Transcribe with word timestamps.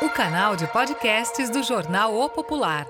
O 0.00 0.08
canal 0.08 0.56
de 0.56 0.66
podcasts 0.66 1.50
do 1.50 1.62
jornal 1.62 2.12
O 2.14 2.28
Popular. 2.28 2.86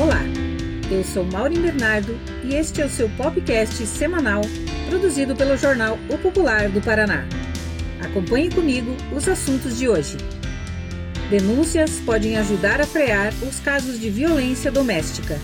Olá, 0.00 0.20
eu 0.90 1.04
sou 1.04 1.24
Maureen 1.24 1.60
Bernardo 1.60 2.18
e 2.42 2.54
este 2.54 2.80
é 2.82 2.86
o 2.86 2.90
seu 2.90 3.08
podcast 3.10 3.86
semanal 3.86 4.40
produzido 4.88 5.36
pelo 5.36 5.56
jornal 5.56 5.96
O 6.08 6.18
Popular 6.18 6.68
do 6.68 6.80
Paraná. 6.80 7.24
Acompanhe 8.04 8.50
comigo 8.50 8.94
os 9.16 9.26
assuntos 9.26 9.78
de 9.78 9.88
hoje. 9.88 10.18
Denúncias 11.30 12.00
podem 12.04 12.36
ajudar 12.36 12.80
a 12.80 12.86
frear 12.86 13.32
os 13.42 13.58
casos 13.60 13.98
de 13.98 14.10
violência 14.10 14.70
doméstica. 14.70 15.40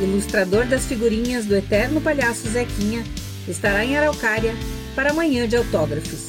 Ilustrador 0.00 0.64
das 0.66 0.86
figurinhas 0.86 1.44
do 1.44 1.56
eterno 1.56 2.00
palhaço 2.00 2.48
Zequinha 2.48 3.02
estará 3.48 3.84
em 3.84 3.96
Araucária 3.96 4.54
para 4.94 5.10
amanhã 5.10 5.48
de 5.48 5.56
autógrafos. 5.56 6.28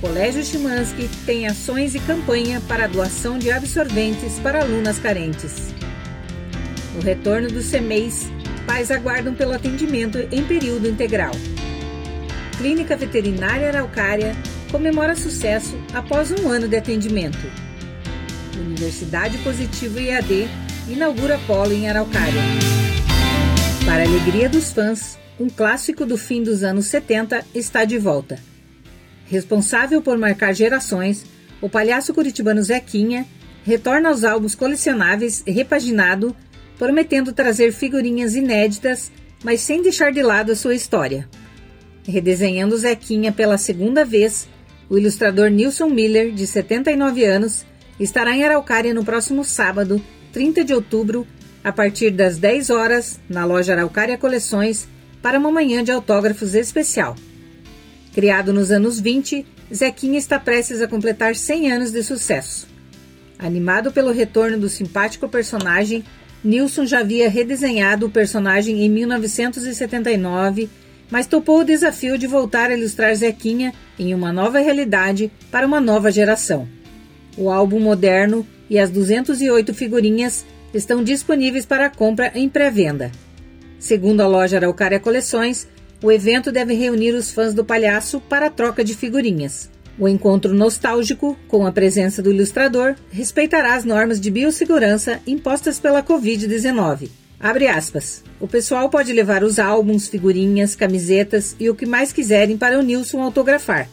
Colégio 0.00 0.44
Chimansky 0.44 1.08
tem 1.26 1.46
ações 1.46 1.94
e 1.94 2.00
campanha 2.00 2.60
para 2.68 2.84
a 2.84 2.88
doação 2.88 3.38
de 3.38 3.50
absorventes 3.50 4.38
para 4.38 4.62
alunas 4.62 4.98
carentes. 4.98 5.74
No 6.94 7.02
retorno 7.02 7.48
do 7.48 7.62
CEMEIS, 7.62 8.26
pais 8.66 8.90
aguardam 8.90 9.34
pelo 9.34 9.52
atendimento 9.52 10.18
em 10.30 10.44
período 10.44 10.88
integral. 10.88 11.32
Clínica 12.62 12.96
Veterinária 12.96 13.66
Araucária 13.66 14.36
comemora 14.70 15.16
sucesso 15.16 15.76
após 15.92 16.30
um 16.30 16.48
ano 16.48 16.68
de 16.68 16.76
atendimento. 16.76 17.44
Universidade 18.56 19.36
Positivo 19.38 19.98
IAD 19.98 20.46
inaugura 20.88 21.40
polo 21.44 21.72
em 21.72 21.88
Araucária. 21.88 22.40
Para 23.84 24.04
a 24.04 24.06
alegria 24.06 24.48
dos 24.48 24.70
fãs, 24.70 25.18
um 25.40 25.50
clássico 25.50 26.06
do 26.06 26.16
fim 26.16 26.40
dos 26.40 26.62
anos 26.62 26.86
70 26.86 27.44
está 27.52 27.84
de 27.84 27.98
volta. 27.98 28.38
Responsável 29.26 30.00
por 30.00 30.16
marcar 30.16 30.54
gerações, 30.54 31.24
o 31.60 31.68
palhaço 31.68 32.14
curitibano 32.14 32.62
Zequinha 32.62 33.26
retorna 33.64 34.08
aos 34.08 34.22
álbuns 34.22 34.54
colecionáveis 34.54 35.42
repaginado, 35.44 36.32
prometendo 36.78 37.32
trazer 37.32 37.72
figurinhas 37.72 38.36
inéditas, 38.36 39.10
mas 39.42 39.62
sem 39.62 39.82
deixar 39.82 40.12
de 40.12 40.22
lado 40.22 40.52
a 40.52 40.56
sua 40.56 40.76
história. 40.76 41.28
Redesenhando 42.06 42.76
Zequinha 42.76 43.30
pela 43.30 43.56
segunda 43.56 44.04
vez, 44.04 44.48
o 44.88 44.98
ilustrador 44.98 45.48
Nilson 45.48 45.88
Miller, 45.88 46.32
de 46.32 46.46
79 46.46 47.24
anos, 47.24 47.64
estará 47.98 48.36
em 48.36 48.44
Araucária 48.44 48.92
no 48.92 49.04
próximo 49.04 49.44
sábado, 49.44 50.02
30 50.32 50.64
de 50.64 50.74
outubro, 50.74 51.26
a 51.62 51.70
partir 51.70 52.10
das 52.10 52.38
10 52.38 52.70
horas, 52.70 53.20
na 53.28 53.44
loja 53.44 53.72
Araucária 53.72 54.18
Coleções, 54.18 54.88
para 55.22 55.38
uma 55.38 55.52
manhã 55.52 55.84
de 55.84 55.92
autógrafos 55.92 56.54
especial. 56.54 57.14
Criado 58.12 58.52
nos 58.52 58.72
anos 58.72 58.98
20, 58.98 59.46
Zequinha 59.72 60.18
está 60.18 60.38
prestes 60.38 60.82
a 60.82 60.88
completar 60.88 61.36
100 61.36 61.72
anos 61.72 61.92
de 61.92 62.02
sucesso. 62.02 62.66
Animado 63.38 63.92
pelo 63.92 64.12
retorno 64.12 64.58
do 64.58 64.68
simpático 64.68 65.28
personagem, 65.28 66.04
Nilson 66.44 66.84
já 66.84 66.98
havia 66.98 67.30
redesenhado 67.30 68.06
o 68.06 68.10
personagem 68.10 68.84
em 68.84 68.90
1979 68.90 70.68
mas 71.12 71.26
topou 71.26 71.60
o 71.60 71.64
desafio 71.64 72.16
de 72.16 72.26
voltar 72.26 72.70
a 72.70 72.74
ilustrar 72.74 73.14
Zequinha 73.14 73.74
em 73.98 74.14
uma 74.14 74.32
nova 74.32 74.60
realidade 74.60 75.30
para 75.50 75.66
uma 75.66 75.78
nova 75.78 76.10
geração. 76.10 76.66
O 77.36 77.50
álbum 77.50 77.78
moderno 77.78 78.46
e 78.70 78.78
as 78.78 78.88
208 78.88 79.74
figurinhas 79.74 80.46
estão 80.72 81.04
disponíveis 81.04 81.66
para 81.66 81.90
compra 81.90 82.32
em 82.34 82.48
pré-venda. 82.48 83.12
Segundo 83.78 84.22
a 84.22 84.26
loja 84.26 84.56
Araucária 84.56 84.98
Coleções, 84.98 85.68
o 86.02 86.10
evento 86.10 86.50
deve 86.50 86.72
reunir 86.72 87.12
os 87.12 87.30
fãs 87.30 87.52
do 87.52 87.62
palhaço 87.62 88.18
para 88.18 88.46
a 88.46 88.50
troca 88.50 88.82
de 88.82 88.94
figurinhas. 88.94 89.70
O 89.98 90.08
encontro 90.08 90.54
nostálgico, 90.54 91.36
com 91.46 91.66
a 91.66 91.72
presença 91.72 92.22
do 92.22 92.32
ilustrador, 92.32 92.94
respeitará 93.10 93.74
as 93.74 93.84
normas 93.84 94.18
de 94.18 94.30
biossegurança 94.30 95.20
impostas 95.26 95.78
pela 95.78 96.02
Covid-19. 96.02 97.21
Abre 97.42 97.66
aspas. 97.66 98.22
O 98.38 98.46
pessoal 98.46 98.88
pode 98.88 99.12
levar 99.12 99.42
os 99.42 99.58
álbuns, 99.58 100.06
figurinhas, 100.06 100.76
camisetas 100.76 101.56
e 101.58 101.68
o 101.68 101.74
que 101.74 101.84
mais 101.84 102.12
quiserem 102.12 102.56
para 102.56 102.78
o 102.78 102.82
Nilson 102.82 103.20
autografar. 103.20 103.88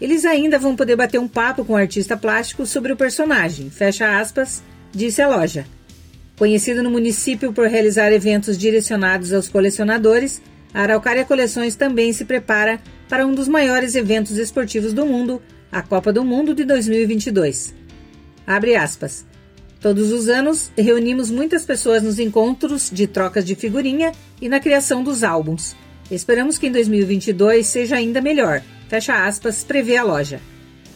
Eles 0.00 0.24
ainda 0.24 0.58
vão 0.58 0.74
poder 0.74 0.96
bater 0.96 1.20
um 1.20 1.28
papo 1.28 1.64
com 1.64 1.74
o 1.74 1.76
artista 1.76 2.16
plástico 2.16 2.66
sobre 2.66 2.92
o 2.92 2.96
personagem, 2.96 3.70
fecha 3.70 4.18
aspas, 4.18 4.60
disse 4.90 5.22
a 5.22 5.28
loja. 5.28 5.64
Conhecida 6.36 6.82
no 6.82 6.90
município 6.90 7.52
por 7.52 7.68
realizar 7.68 8.12
eventos 8.12 8.58
direcionados 8.58 9.32
aos 9.32 9.48
colecionadores, 9.48 10.42
a 10.74 10.82
Araucária 10.82 11.24
Coleções 11.24 11.76
também 11.76 12.12
se 12.12 12.24
prepara 12.24 12.80
para 13.08 13.24
um 13.24 13.32
dos 13.32 13.46
maiores 13.46 13.94
eventos 13.94 14.36
esportivos 14.38 14.92
do 14.92 15.06
mundo, 15.06 15.40
a 15.70 15.82
Copa 15.82 16.12
do 16.12 16.24
Mundo 16.24 16.52
de 16.52 16.64
2022. 16.64 17.72
Abre 18.44 18.74
aspas. 18.74 19.24
Todos 19.82 20.12
os 20.12 20.28
anos, 20.28 20.70
reunimos 20.78 21.28
muitas 21.28 21.64
pessoas 21.64 22.04
nos 22.04 22.20
encontros 22.20 22.88
de 22.88 23.08
trocas 23.08 23.44
de 23.44 23.56
figurinha 23.56 24.12
e 24.40 24.48
na 24.48 24.60
criação 24.60 25.02
dos 25.02 25.24
álbuns. 25.24 25.74
Esperamos 26.08 26.56
que 26.56 26.68
em 26.68 26.72
2022 26.72 27.66
seja 27.66 27.96
ainda 27.96 28.20
melhor. 28.20 28.62
Fecha 28.88 29.26
aspas, 29.26 29.64
prevê 29.64 29.96
a 29.96 30.04
loja. 30.04 30.40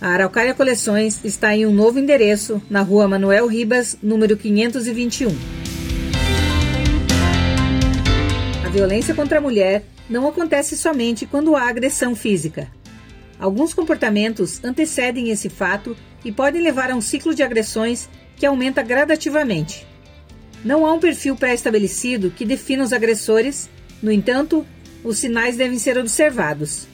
A 0.00 0.10
Araucária 0.10 0.54
Coleções 0.54 1.18
está 1.24 1.56
em 1.56 1.66
um 1.66 1.72
novo 1.72 1.98
endereço, 1.98 2.62
na 2.70 2.80
rua 2.80 3.08
Manuel 3.08 3.48
Ribas, 3.48 3.98
número 4.00 4.36
521. 4.36 5.36
A 8.64 8.68
violência 8.68 9.16
contra 9.16 9.38
a 9.38 9.40
mulher 9.40 9.84
não 10.08 10.28
acontece 10.28 10.76
somente 10.76 11.26
quando 11.26 11.56
há 11.56 11.68
agressão 11.68 12.14
física. 12.14 12.70
Alguns 13.36 13.74
comportamentos 13.74 14.62
antecedem 14.62 15.30
esse 15.30 15.48
fato 15.48 15.96
e 16.24 16.30
podem 16.30 16.62
levar 16.62 16.92
a 16.92 16.94
um 16.94 17.00
ciclo 17.00 17.34
de 17.34 17.42
agressões 17.42 18.08
que 18.36 18.46
aumenta 18.46 18.82
gradativamente. 18.82 19.86
Não 20.64 20.86
há 20.86 20.92
um 20.92 21.00
perfil 21.00 21.36
pré-estabelecido 21.36 22.30
que 22.30 22.44
defina 22.44 22.84
os 22.84 22.92
agressores, 22.92 23.68
no 24.02 24.12
entanto, 24.12 24.66
os 25.02 25.18
sinais 25.18 25.56
devem 25.56 25.78
ser 25.78 25.96
observados. 25.98 26.86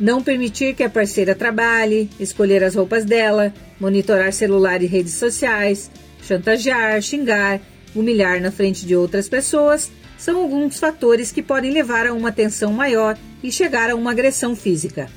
Não 0.00 0.22
permitir 0.22 0.74
que 0.74 0.82
a 0.82 0.90
parceira 0.90 1.34
trabalhe, 1.34 2.10
escolher 2.18 2.64
as 2.64 2.74
roupas 2.74 3.04
dela, 3.04 3.52
monitorar 3.78 4.32
celular 4.32 4.82
e 4.82 4.86
redes 4.86 5.14
sociais, 5.14 5.90
chantagear, 6.22 7.00
xingar, 7.02 7.60
humilhar 7.94 8.40
na 8.40 8.50
frente 8.50 8.86
de 8.86 8.96
outras 8.96 9.28
pessoas 9.28 9.90
são 10.18 10.38
alguns 10.38 10.78
fatores 10.78 11.32
que 11.32 11.42
podem 11.42 11.72
levar 11.72 12.06
a 12.06 12.14
uma 12.14 12.32
tensão 12.32 12.72
maior 12.72 13.18
e 13.42 13.50
chegar 13.50 13.90
a 13.90 13.94
uma 13.94 14.12
agressão 14.12 14.54
física. 14.54 15.08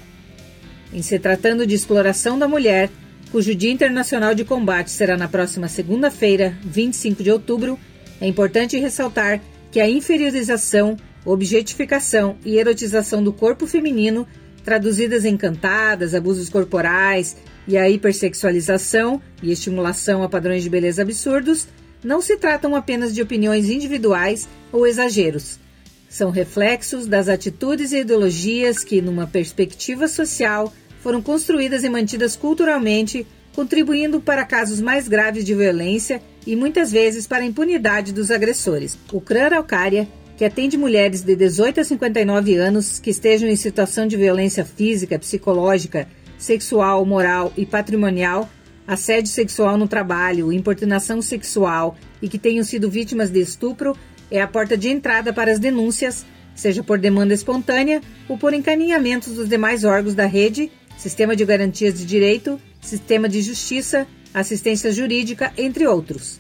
Em 0.91 1.01
se 1.01 1.19
tratando 1.19 1.65
de 1.65 1.75
exploração 1.75 2.37
da 2.39 2.47
mulher, 2.47 2.89
cujo 3.35 3.53
Dia 3.53 3.69
Internacional 3.69 4.33
de 4.33 4.45
Combate 4.45 4.89
será 4.89 5.17
na 5.17 5.27
próxima 5.27 5.67
segunda-feira, 5.67 6.57
25 6.63 7.21
de 7.21 7.29
outubro, 7.29 7.77
é 8.21 8.25
importante 8.25 8.79
ressaltar 8.79 9.41
que 9.73 9.81
a 9.81 9.89
inferiorização, 9.89 10.95
objetificação 11.25 12.37
e 12.45 12.57
erotização 12.57 13.21
do 13.21 13.33
corpo 13.33 13.67
feminino, 13.67 14.25
traduzidas 14.63 15.25
em 15.25 15.35
cantadas, 15.35 16.15
abusos 16.15 16.47
corporais 16.47 17.35
e 17.67 17.77
a 17.77 17.89
hipersexualização 17.89 19.21
e 19.43 19.51
estimulação 19.51 20.23
a 20.23 20.29
padrões 20.29 20.63
de 20.63 20.69
beleza 20.69 21.01
absurdos, 21.01 21.67
não 22.01 22.21
se 22.21 22.37
tratam 22.37 22.73
apenas 22.73 23.13
de 23.13 23.21
opiniões 23.21 23.69
individuais 23.69 24.47
ou 24.71 24.87
exageros. 24.87 25.59
São 26.07 26.29
reflexos 26.29 27.05
das 27.05 27.27
atitudes 27.27 27.91
e 27.91 27.97
ideologias 27.97 28.81
que, 28.81 29.01
numa 29.01 29.27
perspectiva 29.27 30.07
social, 30.07 30.71
foram 31.05 31.21
construídas 31.21 31.83
e 31.83 31.89
mantidas 31.89 32.35
culturalmente, 32.35 33.27
contribuindo 33.55 34.19
para 34.19 34.43
casos 34.43 34.81
mais 34.81 35.07
graves 35.07 35.45
de 35.45 35.55
violência 35.55 36.21
e 36.45 36.55
muitas 36.57 36.91
vezes 36.91 37.25
para 37.25 37.43
a 37.43 37.45
impunidade 37.45 38.11
dos 38.11 38.29
agressores. 38.29 38.99
O 39.13 39.21
CRAN 39.21 39.45
Araucária, 39.45 40.07
que 40.35 40.43
atende 40.43 40.77
mulheres 40.77 41.21
de 41.21 41.35
18 41.37 41.79
a 41.79 41.83
59 41.85 42.55
anos 42.55 42.99
que 42.99 43.09
estejam 43.09 43.47
em 43.47 43.55
situação 43.55 44.05
de 44.05 44.17
violência 44.17 44.65
física, 44.65 45.17
psicológica, 45.17 46.05
sexual, 46.37 47.05
moral 47.05 47.53
e 47.55 47.65
patrimonial, 47.65 48.49
assédio 48.85 49.31
sexual 49.31 49.77
no 49.77 49.87
trabalho, 49.87 50.51
importunação 50.51 51.21
sexual 51.21 51.95
e 52.21 52.27
que 52.27 52.37
tenham 52.37 52.63
sido 52.63 52.89
vítimas 52.89 53.31
de 53.31 53.39
estupro, 53.39 53.97
é 54.29 54.41
a 54.41 54.47
porta 54.47 54.75
de 54.75 54.89
entrada 54.89 55.31
para 55.31 55.51
as 55.51 55.59
denúncias, 55.59 56.25
seja 56.53 56.83
por 56.83 56.99
demanda 56.99 57.33
espontânea 57.33 58.01
ou 58.27 58.37
por 58.37 58.53
encaminhamentos 58.53 59.33
dos 59.33 59.47
demais 59.47 59.85
órgãos 59.85 60.13
da 60.13 60.25
rede 60.25 60.69
Sistema 61.05 61.35
de 61.35 61.45
Garantias 61.45 61.99
de 61.99 62.03
Direito, 62.03 62.59
Sistema 62.81 63.29
de 63.29 63.39
Justiça, 63.39 64.07
Assistência 64.33 64.91
Jurídica, 64.91 65.53
entre 65.55 65.85
outros. 65.85 66.39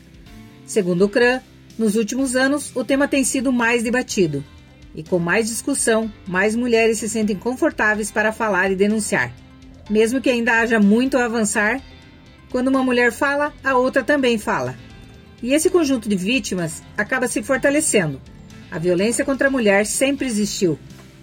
Segundo 0.65 1.05
o 1.05 1.07
CRAN, 1.07 1.39
nos 1.77 1.95
últimos 1.95 2.35
anos 2.35 2.71
o 2.75 2.83
tema 2.83 3.07
tem 3.07 3.23
sido 3.23 3.53
mais 3.53 3.83
debatido. 3.83 4.43
E 4.95 5.03
com 5.03 5.19
mais 5.19 5.49
discussão, 5.49 6.11
mais 6.25 6.55
mulheres 6.55 6.97
se 6.97 7.07
sentem 7.07 7.35
confortáveis 7.35 8.09
para 8.09 8.31
falar 8.31 8.71
e 8.71 8.75
denunciar. 8.75 9.31
mesmo 9.87 10.19
que 10.19 10.31
ainda 10.31 10.59
haja 10.59 10.79
muito 10.79 11.15
a 11.15 11.25
avançar, 11.25 11.79
quando 12.49 12.69
uma 12.69 12.83
mulher 12.83 13.11
fala, 13.11 13.53
a 13.63 13.77
outra 13.77 14.03
também 14.03 14.39
fala. 14.39 14.75
E 15.43 15.53
esse 15.53 15.69
conjunto 15.69 16.09
de 16.09 16.15
vítimas 16.15 16.81
acaba 16.97 17.27
se 17.27 17.43
fortalecendo. 17.43 18.19
A 18.71 18.79
violência 18.79 19.23
contra 19.23 19.47
a 19.47 19.51
mulher 19.51 19.85
sempre 19.85 20.25
existiu, 20.25 20.79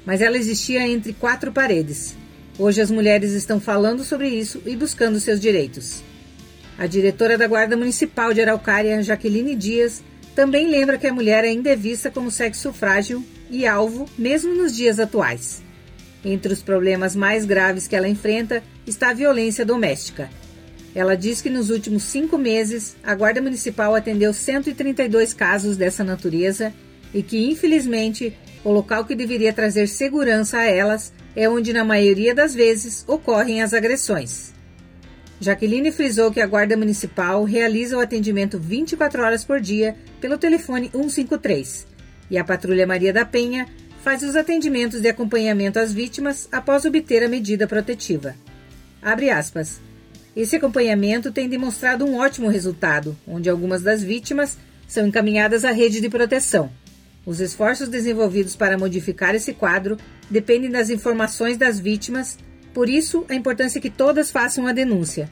mas 0.06 0.20
ela 0.20 0.38
existia 0.38 0.86
entre 0.86 1.12
quatro 1.12 1.50
paredes. 1.50 2.21
Hoje 2.58 2.82
as 2.82 2.90
mulheres 2.90 3.32
estão 3.32 3.58
falando 3.58 4.04
sobre 4.04 4.28
isso 4.28 4.62
e 4.66 4.76
buscando 4.76 5.18
seus 5.18 5.40
direitos. 5.40 6.02
A 6.76 6.86
diretora 6.86 7.38
da 7.38 7.46
Guarda 7.46 7.76
Municipal 7.76 8.34
de 8.34 8.42
Araucária, 8.42 9.02
Jaqueline 9.02 9.54
Dias, 9.54 10.02
também 10.34 10.68
lembra 10.68 10.98
que 10.98 11.06
a 11.06 11.12
mulher 11.12 11.44
ainda 11.44 11.70
é 11.70 11.76
vista 11.76 12.10
como 12.10 12.30
sexo 12.30 12.72
frágil 12.72 13.24
e 13.50 13.66
alvo, 13.66 14.06
mesmo 14.18 14.54
nos 14.54 14.76
dias 14.76 15.00
atuais. 15.00 15.62
Entre 16.24 16.52
os 16.52 16.62
problemas 16.62 17.16
mais 17.16 17.46
graves 17.46 17.88
que 17.88 17.96
ela 17.96 18.08
enfrenta 18.08 18.62
está 18.86 19.10
a 19.10 19.14
violência 19.14 19.64
doméstica. 19.64 20.30
Ela 20.94 21.16
diz 21.16 21.40
que 21.40 21.48
nos 21.48 21.70
últimos 21.70 22.02
cinco 22.02 22.36
meses 22.36 22.96
a 23.02 23.14
Guarda 23.14 23.40
Municipal 23.40 23.94
atendeu 23.94 24.32
132 24.34 25.32
casos 25.32 25.76
dessa 25.76 26.04
natureza 26.04 26.72
e 27.14 27.22
que, 27.22 27.50
infelizmente, 27.50 28.36
o 28.62 28.70
local 28.70 29.06
que 29.06 29.14
deveria 29.14 29.52
trazer 29.54 29.88
segurança 29.88 30.58
a 30.58 30.64
elas 30.64 31.12
é 31.34 31.48
onde, 31.48 31.72
na 31.72 31.84
maioria 31.84 32.34
das 32.34 32.54
vezes, 32.54 33.04
ocorrem 33.08 33.62
as 33.62 33.72
agressões. 33.72 34.52
Jaqueline 35.40 35.90
frisou 35.90 36.30
que 36.30 36.40
a 36.40 36.46
Guarda 36.46 36.76
Municipal 36.76 37.42
realiza 37.44 37.96
o 37.96 38.00
atendimento 38.00 38.58
24 38.58 39.22
horas 39.22 39.44
por 39.44 39.60
dia 39.60 39.96
pelo 40.20 40.38
telefone 40.38 40.88
153 40.92 41.86
e 42.30 42.38
a 42.38 42.44
Patrulha 42.44 42.86
Maria 42.86 43.12
da 43.12 43.26
Penha 43.26 43.68
faz 44.02 44.22
os 44.22 44.34
atendimentos 44.34 45.00
de 45.02 45.08
acompanhamento 45.08 45.78
às 45.78 45.92
vítimas 45.92 46.48
após 46.50 46.84
obter 46.84 47.22
a 47.22 47.28
medida 47.28 47.66
protetiva. 47.66 48.34
Abre 49.02 49.30
aspas. 49.30 49.80
Esse 50.34 50.56
acompanhamento 50.56 51.30
tem 51.30 51.48
demonstrado 51.48 52.06
um 52.06 52.16
ótimo 52.16 52.48
resultado, 52.48 53.16
onde 53.28 53.50
algumas 53.50 53.82
das 53.82 54.02
vítimas 54.02 54.56
são 54.88 55.06
encaminhadas 55.06 55.64
à 55.64 55.72
rede 55.72 56.00
de 56.00 56.08
proteção. 56.08 56.70
Os 57.24 57.40
esforços 57.40 57.88
desenvolvidos 57.88 58.56
para 58.56 58.76
modificar 58.76 59.34
esse 59.34 59.52
quadro 59.52 59.96
dependem 60.28 60.70
das 60.70 60.90
informações 60.90 61.56
das 61.56 61.78
vítimas, 61.78 62.36
por 62.74 62.88
isso 62.88 63.24
a 63.28 63.34
importância 63.34 63.80
que 63.80 63.90
todas 63.90 64.30
façam 64.30 64.66
a 64.66 64.72
denúncia. 64.72 65.30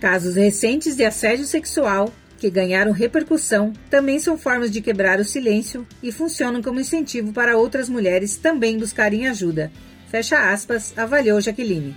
Casos 0.00 0.34
recentes 0.34 0.96
de 0.96 1.04
assédio 1.04 1.44
sexual 1.44 2.12
que 2.38 2.50
ganharam 2.50 2.92
repercussão 2.92 3.72
também 3.90 4.18
são 4.18 4.38
formas 4.38 4.70
de 4.70 4.80
quebrar 4.80 5.18
o 5.18 5.24
silêncio 5.24 5.86
e 6.02 6.12
funcionam 6.12 6.62
como 6.62 6.80
incentivo 6.80 7.32
para 7.32 7.56
outras 7.56 7.88
mulheres 7.88 8.36
também 8.36 8.78
buscarem 8.78 9.26
ajuda. 9.26 9.72
Fecha 10.08 10.52
aspas, 10.52 10.92
avaliou 10.96 11.40
Jaqueline. 11.40 11.96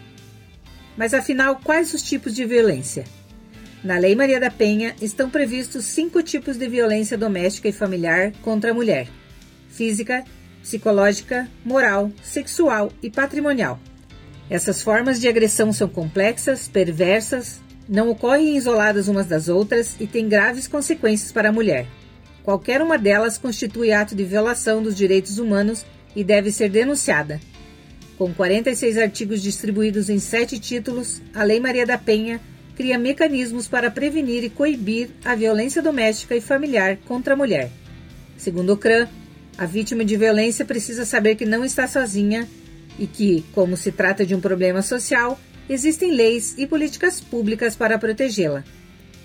Mas 0.97 1.13
afinal, 1.13 1.59
quais 1.63 1.93
os 1.93 2.01
tipos 2.03 2.33
de 2.35 2.43
violência? 2.43 3.05
Na 3.83 3.97
Lei 3.97 4.15
Maria 4.15 4.39
da 4.39 4.51
Penha 4.51 4.95
estão 5.01 5.29
previstos 5.29 5.85
cinco 5.85 6.21
tipos 6.21 6.57
de 6.57 6.67
violência 6.67 7.17
doméstica 7.17 7.69
e 7.69 7.71
familiar 7.71 8.31
contra 8.41 8.71
a 8.71 8.73
mulher: 8.73 9.07
física, 9.71 10.23
psicológica, 10.61 11.47
moral, 11.65 12.11
sexual 12.21 12.91
e 13.01 13.09
patrimonial. 13.09 13.79
Essas 14.49 14.81
formas 14.81 15.19
de 15.19 15.27
agressão 15.27 15.71
são 15.71 15.87
complexas, 15.87 16.67
perversas, 16.67 17.61
não 17.87 18.09
ocorrem 18.09 18.55
isoladas 18.55 19.07
umas 19.07 19.27
das 19.27 19.47
outras 19.47 19.95
e 19.99 20.05
têm 20.05 20.29
graves 20.29 20.67
consequências 20.67 21.31
para 21.31 21.49
a 21.49 21.51
mulher. 21.51 21.87
Qualquer 22.43 22.81
uma 22.81 22.97
delas 22.97 23.37
constitui 23.37 23.91
ato 23.91 24.15
de 24.15 24.23
violação 24.23 24.81
dos 24.81 24.95
direitos 24.95 25.37
humanos 25.37 25.85
e 26.15 26.23
deve 26.23 26.51
ser 26.51 26.69
denunciada. 26.69 27.39
Com 28.17 28.33
46 28.33 28.97
artigos 28.97 29.41
distribuídos 29.41 30.09
em 30.09 30.19
sete 30.19 30.59
títulos, 30.59 31.21
a 31.33 31.43
Lei 31.43 31.59
Maria 31.59 31.85
da 31.85 31.97
Penha 31.97 32.39
cria 32.75 32.97
mecanismos 32.97 33.67
para 33.67 33.91
prevenir 33.91 34.43
e 34.43 34.49
coibir 34.49 35.09
a 35.23 35.35
violência 35.35 35.81
doméstica 35.81 36.35
e 36.35 36.41
familiar 36.41 36.97
contra 37.05 37.33
a 37.33 37.37
mulher. 37.37 37.69
Segundo 38.37 38.73
o 38.73 38.77
CRAM, 38.77 39.07
a 39.61 39.65
vítima 39.67 40.03
de 40.03 40.17
violência 40.17 40.65
precisa 40.65 41.05
saber 41.05 41.35
que 41.35 41.45
não 41.45 41.63
está 41.63 41.87
sozinha 41.87 42.49
e 42.97 43.05
que, 43.05 43.45
como 43.53 43.77
se 43.77 43.91
trata 43.91 44.25
de 44.25 44.33
um 44.33 44.41
problema 44.41 44.81
social, 44.81 45.39
existem 45.69 46.15
leis 46.15 46.55
e 46.57 46.65
políticas 46.65 47.21
públicas 47.21 47.75
para 47.75 47.99
protegê-la. 47.99 48.63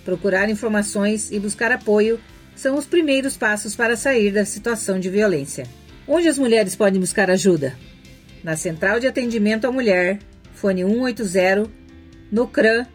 Procurar 0.05 0.51
informações 0.51 1.33
e 1.33 1.41
buscar 1.41 1.73
apoio 1.73 2.21
são 2.55 2.77
os 2.77 2.85
primeiros 2.85 3.35
passos 3.35 3.75
para 3.75 3.97
sair 3.97 4.31
da 4.31 4.45
situação 4.45 5.01
de 5.01 5.09
violência. 5.09 5.67
Onde 6.07 6.29
as 6.29 6.37
mulheres 6.37 6.77
podem 6.77 7.01
buscar 7.01 7.31
ajuda? 7.31 7.75
Na 8.45 8.59
Central 8.59 9.01
de 9.01 9.07
Atendimento 9.07 9.67
à 9.67 9.73
Mulher, 9.73 10.19
fone 10.53 10.85
180, 10.85 11.67
no 12.31 12.47
CRAM 12.47 12.87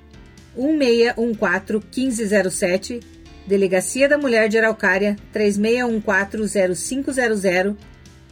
1614 0.56 1.82
1507, 1.92 3.00
Delegacia 3.46 4.08
da 4.08 4.18
Mulher 4.18 4.50
de 4.50 4.58
Araucária 4.58 5.16
3614 5.34 7.04
0500, 7.04 7.76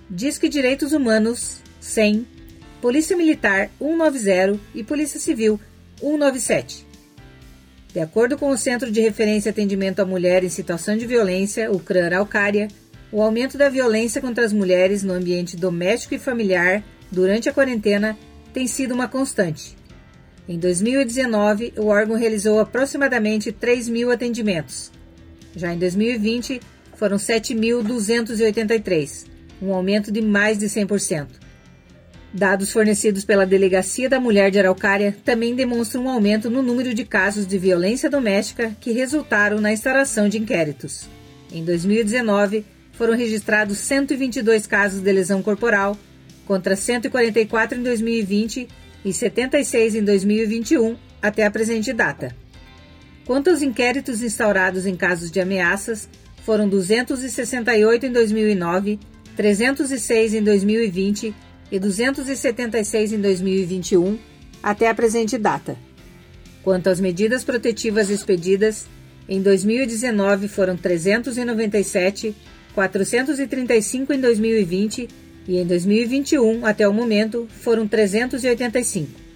Disque 0.09 0.47
Direitos 0.47 0.93
Humanos 0.93 1.61
100 1.79 2.39
Polícia 2.81 3.17
Militar 3.17 3.69
190 3.77 4.59
e 4.73 4.83
Polícia 4.83 5.19
Civil 5.19 5.59
197. 5.99 6.87
De 7.93 7.99
acordo 7.99 8.37
com 8.37 8.49
o 8.49 8.57
Centro 8.57 8.89
de 8.89 9.01
Referência 9.01 9.49
e 9.49 9.51
Atendimento 9.51 9.99
à 9.99 10.05
Mulher 10.05 10.43
em 10.43 10.49
Situação 10.49 10.95
de 10.95 11.05
Violência, 11.05 11.69
o 11.71 11.79
CRAN 11.79 12.05
Araucária, 12.05 12.69
o 13.11 13.21
aumento 13.21 13.57
da 13.57 13.67
violência 13.67 14.21
contra 14.21 14.45
as 14.45 14.53
mulheres 14.53 15.03
no 15.03 15.13
ambiente 15.13 15.57
doméstico 15.57 16.15
e 16.15 16.19
familiar 16.19 16.81
durante 17.11 17.49
a 17.49 17.53
quarentena 17.53 18.17
tem 18.53 18.65
sido 18.65 18.93
uma 18.93 19.07
constante. 19.07 19.75
Em 20.47 20.57
2019, 20.57 21.73
o 21.77 21.87
órgão 21.87 22.15
realizou 22.15 22.59
aproximadamente 22.59 23.51
3 23.51 23.89
mil 23.89 24.09
atendimentos. 24.09 24.91
Já 25.55 25.73
em 25.73 25.79
2020, 25.79 26.59
foram 26.95 27.17
7.283, 27.17 29.25
um 29.61 29.73
aumento 29.73 30.11
de 30.11 30.21
mais 30.21 30.57
de 30.57 30.67
100%. 30.67 31.27
Dados 32.31 32.71
fornecidos 32.71 33.25
pela 33.25 33.45
Delegacia 33.45 34.07
da 34.07 34.19
Mulher 34.19 34.51
de 34.51 34.59
Araucária 34.59 35.17
também 35.25 35.55
demonstram 35.55 36.03
um 36.03 36.09
aumento 36.09 36.49
no 36.49 36.61
número 36.61 36.93
de 36.93 37.03
casos 37.03 37.47
de 37.47 37.57
violência 37.57 38.09
doméstica 38.09 38.75
que 38.79 38.91
resultaram 38.91 39.59
na 39.59 39.71
instauração 39.71 40.29
de 40.29 40.37
inquéritos. 40.37 41.07
Em 41.51 41.63
2019, 41.63 42.63
foram 42.91 43.15
registrados 43.15 43.79
122 43.79 44.67
casos 44.67 45.01
de 45.01 45.11
lesão 45.11 45.41
corporal, 45.41 45.97
contra 46.45 46.75
144 46.75 47.79
em 47.79 47.83
2020 47.83 48.67
e 49.05 49.13
76 49.13 49.95
em 49.95 50.03
2021, 50.03 50.95
até 51.21 51.45
a 51.45 51.51
presente 51.51 51.93
data. 51.93 52.35
Quanto 53.29 53.51
aos 53.51 53.61
inquéritos 53.61 54.23
instaurados 54.23 54.87
em 54.87 54.95
casos 54.95 55.29
de 55.29 55.39
ameaças, 55.39 56.09
foram 56.43 56.67
268 56.67 58.07
em 58.07 58.11
2009, 58.11 58.99
306 59.35 60.33
em 60.33 60.41
2020 60.41 61.35
e 61.71 61.79
276 61.79 63.13
em 63.13 63.21
2021, 63.21 64.17
até 64.63 64.89
a 64.89 64.95
presente 64.95 65.37
data. 65.37 65.77
Quanto 66.63 66.89
às 66.89 66.99
medidas 66.99 67.43
protetivas 67.43 68.09
expedidas, 68.09 68.87
em 69.27 69.43
2019 69.43 70.47
foram 70.47 70.75
397, 70.75 72.35
435 72.73 74.11
em 74.11 74.19
2020 74.19 75.07
e 75.47 75.57
em 75.59 75.67
2021, 75.67 76.65
até 76.65 76.87
o 76.87 76.93
momento, 76.93 77.47
foram 77.61 77.87
385. 77.87 79.28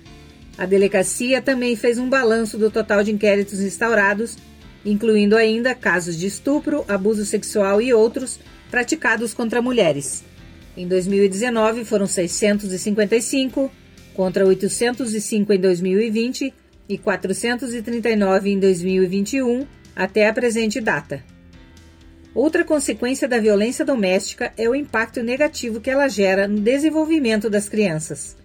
A 0.57 0.65
delegacia 0.65 1.41
também 1.41 1.75
fez 1.75 1.97
um 1.97 2.07
balanço 2.07 2.57
do 2.57 2.69
total 2.69 3.03
de 3.03 3.11
inquéritos 3.11 3.59
instaurados, 3.59 4.37
incluindo 4.85 5.35
ainda 5.35 5.73
casos 5.73 6.17
de 6.17 6.27
estupro, 6.27 6.85
abuso 6.87 7.25
sexual 7.25 7.81
e 7.81 7.93
outros 7.93 8.39
praticados 8.69 9.33
contra 9.33 9.61
mulheres. 9.61 10.23
Em 10.75 10.87
2019 10.87 11.85
foram 11.85 12.05
655, 12.05 13.71
contra 14.13 14.45
805 14.45 15.53
em 15.53 15.59
2020 15.59 16.53
e 16.89 16.97
439 16.97 18.49
em 18.51 18.59
2021, 18.59 19.65
até 19.95 20.27
a 20.27 20.33
presente 20.33 20.79
data. 20.81 21.23
Outra 22.33 22.63
consequência 22.63 23.27
da 23.27 23.37
violência 23.37 23.85
doméstica 23.85 24.51
é 24.57 24.67
o 24.67 24.73
impacto 24.73 25.21
negativo 25.21 25.79
que 25.79 25.89
ela 25.89 26.07
gera 26.07 26.47
no 26.47 26.59
desenvolvimento 26.59 27.49
das 27.49 27.69
crianças. 27.69 28.35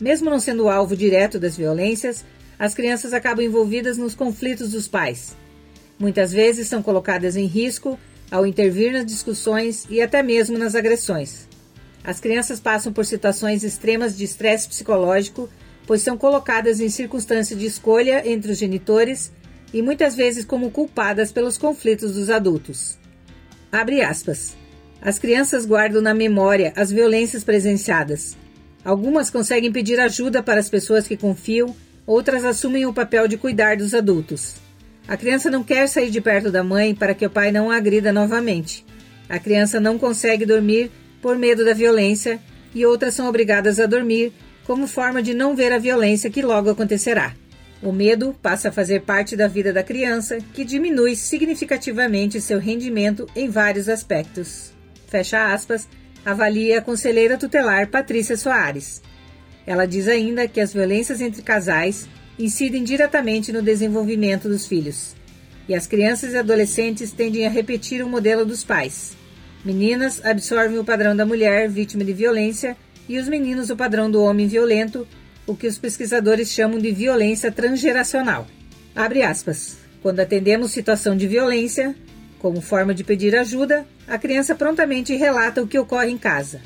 Mesmo 0.00 0.28
não 0.28 0.38
sendo 0.38 0.68
alvo 0.68 0.96
direto 0.96 1.38
das 1.38 1.56
violências, 1.56 2.24
as 2.58 2.74
crianças 2.74 3.12
acabam 3.12 3.44
envolvidas 3.44 3.96
nos 3.96 4.14
conflitos 4.14 4.72
dos 4.72 4.86
pais. 4.86 5.36
Muitas 5.98 6.32
vezes 6.32 6.68
são 6.68 6.82
colocadas 6.82 7.36
em 7.36 7.46
risco 7.46 7.98
ao 8.30 8.46
intervir 8.46 8.92
nas 8.92 9.06
discussões 9.06 9.86
e 9.88 10.02
até 10.02 10.22
mesmo 10.22 10.58
nas 10.58 10.74
agressões. 10.74 11.48
As 12.04 12.20
crianças 12.20 12.60
passam 12.60 12.92
por 12.92 13.04
situações 13.04 13.64
extremas 13.64 14.16
de 14.16 14.24
estresse 14.24 14.68
psicológico, 14.68 15.48
pois 15.86 16.02
são 16.02 16.16
colocadas 16.16 16.80
em 16.80 16.88
circunstância 16.88 17.56
de 17.56 17.66
escolha 17.66 18.22
entre 18.28 18.52
os 18.52 18.58
genitores 18.58 19.32
e 19.72 19.82
muitas 19.82 20.14
vezes 20.14 20.44
como 20.44 20.70
culpadas 20.70 21.32
pelos 21.32 21.58
conflitos 21.58 22.14
dos 22.14 22.30
adultos. 22.30 22.98
Abre 23.72 24.02
aspas. 24.02 24.56
As 25.00 25.18
crianças 25.18 25.66
guardam 25.66 26.00
na 26.00 26.14
memória 26.14 26.72
as 26.76 26.90
violências 26.90 27.44
presenciadas. 27.44 28.36
Algumas 28.86 29.30
conseguem 29.30 29.72
pedir 29.72 29.98
ajuda 29.98 30.44
para 30.44 30.60
as 30.60 30.70
pessoas 30.70 31.08
que 31.08 31.16
confiam 31.16 31.74
outras 32.06 32.44
assumem 32.44 32.86
o 32.86 32.92
papel 32.92 33.26
de 33.26 33.36
cuidar 33.36 33.76
dos 33.76 33.92
adultos. 33.92 34.54
A 35.08 35.16
criança 35.16 35.50
não 35.50 35.64
quer 35.64 35.88
sair 35.88 36.08
de 36.08 36.20
perto 36.20 36.52
da 36.52 36.62
mãe 36.62 36.94
para 36.94 37.12
que 37.12 37.26
o 37.26 37.30
pai 37.30 37.50
não 37.50 37.68
a 37.68 37.76
agrida 37.76 38.12
novamente. 38.12 38.86
A 39.28 39.40
criança 39.40 39.80
não 39.80 39.98
consegue 39.98 40.46
dormir 40.46 40.92
por 41.20 41.36
medo 41.36 41.64
da 41.64 41.74
violência 41.74 42.38
e 42.72 42.86
outras 42.86 43.12
são 43.12 43.26
obrigadas 43.28 43.80
a 43.80 43.86
dormir 43.86 44.32
como 44.64 44.86
forma 44.86 45.20
de 45.20 45.34
não 45.34 45.56
ver 45.56 45.72
a 45.72 45.78
violência 45.78 46.30
que 46.30 46.40
logo 46.40 46.70
acontecerá. 46.70 47.34
O 47.82 47.90
medo 47.90 48.36
passa 48.40 48.68
a 48.68 48.72
fazer 48.72 49.02
parte 49.02 49.34
da 49.34 49.48
vida 49.48 49.72
da 49.72 49.82
criança, 49.82 50.38
que 50.54 50.64
diminui 50.64 51.16
significativamente 51.16 52.40
seu 52.40 52.60
rendimento 52.60 53.28
em 53.34 53.50
vários 53.50 53.88
aspectos. 53.88 54.70
Fecha 55.08 55.52
aspas, 55.52 55.88
avalia 56.26 56.78
a 56.78 56.82
conselheira 56.82 57.38
tutelar 57.38 57.86
Patrícia 57.86 58.36
Soares. 58.36 59.00
Ela 59.64 59.86
diz 59.86 60.08
ainda 60.08 60.48
que 60.48 60.60
as 60.60 60.72
violências 60.72 61.20
entre 61.20 61.40
casais 61.40 62.08
incidem 62.36 62.82
diretamente 62.82 63.52
no 63.52 63.62
desenvolvimento 63.62 64.48
dos 64.48 64.66
filhos. 64.66 65.14
E 65.68 65.74
as 65.74 65.86
crianças 65.86 66.32
e 66.32 66.36
adolescentes 66.36 67.12
tendem 67.12 67.46
a 67.46 67.50
repetir 67.50 68.04
o 68.04 68.08
modelo 68.08 68.44
dos 68.44 68.64
pais. 68.64 69.16
Meninas 69.64 70.20
absorvem 70.24 70.78
o 70.78 70.84
padrão 70.84 71.14
da 71.14 71.24
mulher 71.24 71.68
vítima 71.68 72.04
de 72.04 72.12
violência 72.12 72.76
e 73.08 73.18
os 73.20 73.28
meninos 73.28 73.70
o 73.70 73.76
padrão 73.76 74.10
do 74.10 74.20
homem 74.20 74.48
violento, 74.48 75.06
o 75.46 75.54
que 75.54 75.68
os 75.68 75.78
pesquisadores 75.78 76.50
chamam 76.50 76.80
de 76.80 76.90
violência 76.90 77.52
transgeracional. 77.52 78.48
Abre 78.96 79.22
aspas. 79.22 79.76
Quando 80.02 80.20
atendemos 80.20 80.72
situação 80.72 81.16
de 81.16 81.28
violência, 81.28 81.94
como 82.46 82.60
forma 82.60 82.94
de 82.94 83.02
pedir 83.02 83.34
ajuda, 83.34 83.84
a 84.06 84.16
criança 84.16 84.54
prontamente 84.54 85.16
relata 85.16 85.60
o 85.60 85.66
que 85.66 85.76
ocorre 85.76 86.12
em 86.12 86.16
casa. 86.16 86.60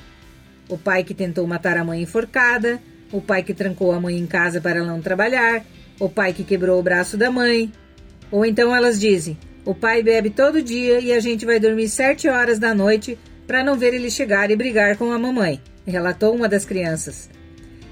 O 0.69 0.77
pai 0.77 1.03
que 1.03 1.15
tentou 1.15 1.47
matar 1.47 1.79
a 1.79 1.83
mãe 1.83 2.03
enforcada, 2.03 2.79
o 3.11 3.19
pai 3.19 3.43
que 3.43 3.55
trancou 3.55 3.91
a 3.91 3.99
mãe 3.99 4.19
em 4.19 4.27
casa 4.27 4.61
para 4.61 4.85
não 4.85 5.01
trabalhar, 5.01 5.65
o 5.99 6.07
pai 6.07 6.35
que 6.35 6.45
quebrou 6.45 6.79
o 6.79 6.83
braço 6.83 7.17
da 7.17 7.31
mãe. 7.31 7.73
Ou 8.31 8.45
então 8.45 8.77
elas 8.77 9.01
dizem: 9.01 9.39
o 9.65 9.75
pai 9.75 10.03
bebe 10.03 10.29
todo 10.29 10.63
dia 10.63 11.01
e 11.01 11.15
a 11.15 11.19
gente 11.19 11.47
vai 11.47 11.59
dormir 11.59 11.89
sete 11.89 12.29
horas 12.29 12.59
da 12.59 12.75
noite 12.75 13.19
para 13.47 13.65
não 13.65 13.79
ver 13.79 13.95
ele 13.95 14.11
chegar 14.11 14.51
e 14.51 14.57
brigar 14.57 14.99
com 14.99 15.11
a 15.11 15.19
mamãe 15.19 15.63
relatou 15.87 16.35
uma 16.37 16.47
das 16.47 16.67
crianças. 16.67 17.31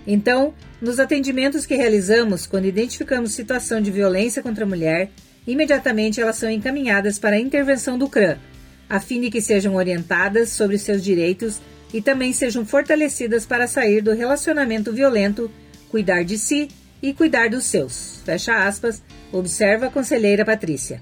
Então, 0.06 0.52
nos 0.78 1.00
atendimentos 1.00 1.64
que 1.64 1.74
realizamos, 1.74 2.46
quando 2.46 2.66
identificamos 2.66 3.32
situação 3.32 3.80
de 3.80 3.90
violência 3.90 4.42
contra 4.42 4.64
a 4.64 4.68
mulher, 4.68 5.10
imediatamente 5.48 6.20
elas 6.20 6.36
são 6.36 6.50
encaminhadas 6.50 7.18
para 7.18 7.36
a 7.36 7.40
intervenção 7.40 7.98
do 7.98 8.08
CRAM, 8.08 8.36
a 8.88 9.00
fim 9.00 9.20
de 9.22 9.30
que 9.30 9.40
sejam 9.40 9.74
orientadas 9.74 10.50
sobre 10.50 10.76
seus 10.76 11.02
direitos 11.02 11.58
e 11.92 12.02
também 12.02 12.34
sejam 12.34 12.66
fortalecidas 12.66 13.46
para 13.46 13.66
sair 13.66 14.02
do 14.02 14.12
relacionamento 14.12 14.92
violento, 14.92 15.50
cuidar 15.88 16.22
de 16.22 16.36
si 16.36 16.68
e 17.02 17.14
cuidar 17.14 17.48
dos 17.48 17.64
seus. 17.64 18.20
Fecha 18.26 18.66
aspas, 18.66 19.02
observa 19.32 19.86
a 19.86 19.90
conselheira 19.90 20.44
Patrícia. 20.44 21.00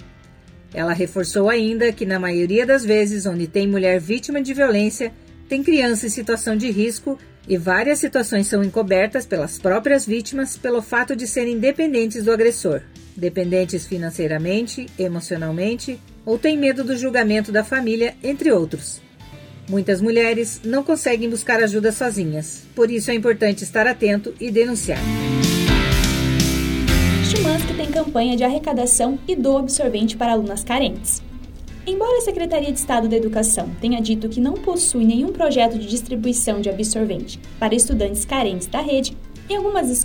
Ela 0.73 0.93
reforçou 0.93 1.51
ainda 1.51 1.93
que, 1.93 2.07
na 2.07 2.21
maioria 2.21 2.65
das 2.65 2.85
vezes 2.85 3.27
onde 3.27 3.49
tem 3.49 3.67
mulher 3.67 3.99
vítima 3.99 4.41
de 4.41 4.55
violência, 4.55 5.13
tem 5.49 5.63
criança 5.63 6.07
em 6.07 6.11
situação 6.11 6.57
de 6.57 6.71
risco 6.71 7.19
e 7.49 7.57
várias 7.57 7.99
situações 7.99 8.47
são 8.47 8.63
encobertas 8.63 9.25
pelas 9.25 9.59
próprias 9.59 10.05
vítimas 10.05 10.57
pelo 10.57 10.83
fato 10.83 11.15
de 11.15 11.27
serem 11.27 11.59
dependentes 11.59 12.25
do 12.25 12.33
agressor, 12.33 12.83
dependentes 13.17 13.87
financeiramente, 13.87 14.87
emocionalmente 14.99 16.01
ou 16.25 16.39
têm 16.39 16.59
medo 16.59 16.83
do 16.83 16.97
julgamento 16.97 17.53
da 17.53 17.63
família, 17.63 18.15
entre 18.23 18.51
outros. 18.51 19.01
Muitas 19.69 20.01
mulheres 20.01 20.61
não 20.65 20.83
conseguem 20.83 21.29
buscar 21.29 21.63
ajuda 21.63 21.91
sozinhas, 21.91 22.63
por 22.75 22.91
isso 22.91 23.11
é 23.11 23.15
importante 23.15 23.65
estar 23.65 23.87
atento 23.87 24.35
e 24.41 24.51
denunciar. 24.51 25.01
Chumansky 27.25 27.75
tem 27.75 27.91
campanha 27.91 28.37
de 28.37 28.45
arrecadação 28.45 29.19
e 29.27 29.35
do 29.35 29.57
absorvente 29.57 30.17
para 30.17 30.33
alunas 30.33 30.63
carentes. 30.63 31.26
Embora 31.89 32.19
a 32.19 32.21
Secretaria 32.21 32.73
de 32.73 32.81
Estado 32.81 33.09
da 33.09 33.17
Educação 33.17 33.71
tenha 33.81 34.01
dito 34.01 34.29
que 34.29 34.41
não 34.41 34.55
possui 34.55 35.05
nenhum 35.05 35.29
projeto 35.29 35.79
de 35.79 35.87
distribuição 35.87 36.61
de 36.61 36.69
absorvente 36.69 37.39
para 37.61 37.77
estudantes 37.77 38.25
carentes 38.25 38.67
da 38.67 38.81
rede, 38.81 39.17
em 39.49 39.55
algumas. 39.55 40.05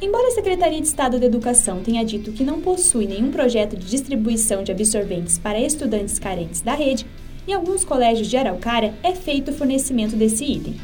Embora 0.00 0.28
a 0.28 0.30
Secretaria 0.30 0.80
de 0.80 0.86
Estado 0.86 1.20
da 1.20 1.26
Educação 1.26 1.82
tenha 1.82 2.02
dito 2.06 2.32
que 2.32 2.42
não 2.42 2.58
possui 2.62 3.06
nenhum 3.06 3.30
projeto 3.30 3.76
de 3.76 3.84
distribuição 3.84 4.62
de 4.62 4.72
absorventes 4.72 5.36
para 5.36 5.60
estudantes 5.60 6.18
carentes 6.18 6.62
da 6.62 6.72
rede, 6.72 7.04
em 7.46 7.52
alguns 7.52 7.84
colégios 7.84 8.28
de 8.28 8.36
Araucária 8.38 8.94
é 9.02 9.14
feito 9.14 9.50
o 9.50 9.54
fornecimento 9.54 10.16
desse 10.16 10.42
item. 10.42 10.76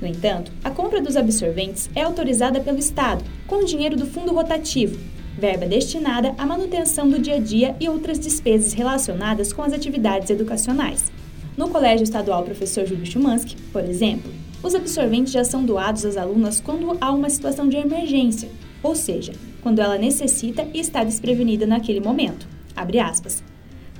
No 0.00 0.08
entanto, 0.08 0.50
a 0.64 0.70
compra 0.70 1.02
dos 1.02 1.14
absorventes 1.14 1.90
é 1.94 2.00
autorizada 2.02 2.58
pelo 2.58 2.78
Estado, 2.78 3.22
com 3.46 3.66
dinheiro 3.66 3.96
do 3.96 4.06
fundo 4.06 4.32
rotativo, 4.32 4.98
verba 5.38 5.66
destinada 5.66 6.34
à 6.38 6.46
manutenção 6.46 7.08
do 7.08 7.18
dia 7.18 7.36
a 7.36 7.40
dia 7.40 7.76
e 7.80 7.88
outras 7.88 8.18
despesas 8.18 8.72
relacionadas 8.72 9.52
com 9.52 9.62
as 9.62 9.72
atividades 9.72 10.30
educacionais. 10.30 11.10
No 11.56 11.68
Colégio 11.68 12.04
Estadual 12.04 12.44
Professor 12.44 12.86
Júlio 12.86 13.06
Chumansky, 13.06 13.56
por 13.72 13.84
exemplo, 13.84 14.30
os 14.62 14.74
absorventes 14.74 15.32
já 15.32 15.44
são 15.44 15.64
doados 15.64 16.04
às 16.04 16.16
alunas 16.16 16.60
quando 16.60 16.96
há 17.00 17.10
uma 17.10 17.28
situação 17.28 17.68
de 17.68 17.76
emergência, 17.76 18.48
ou 18.82 18.94
seja, 18.94 19.32
quando 19.60 19.80
ela 19.80 19.98
necessita 19.98 20.66
e 20.72 20.80
está 20.80 21.04
desprevenida 21.04 21.66
naquele 21.66 22.00
momento. 22.00 22.46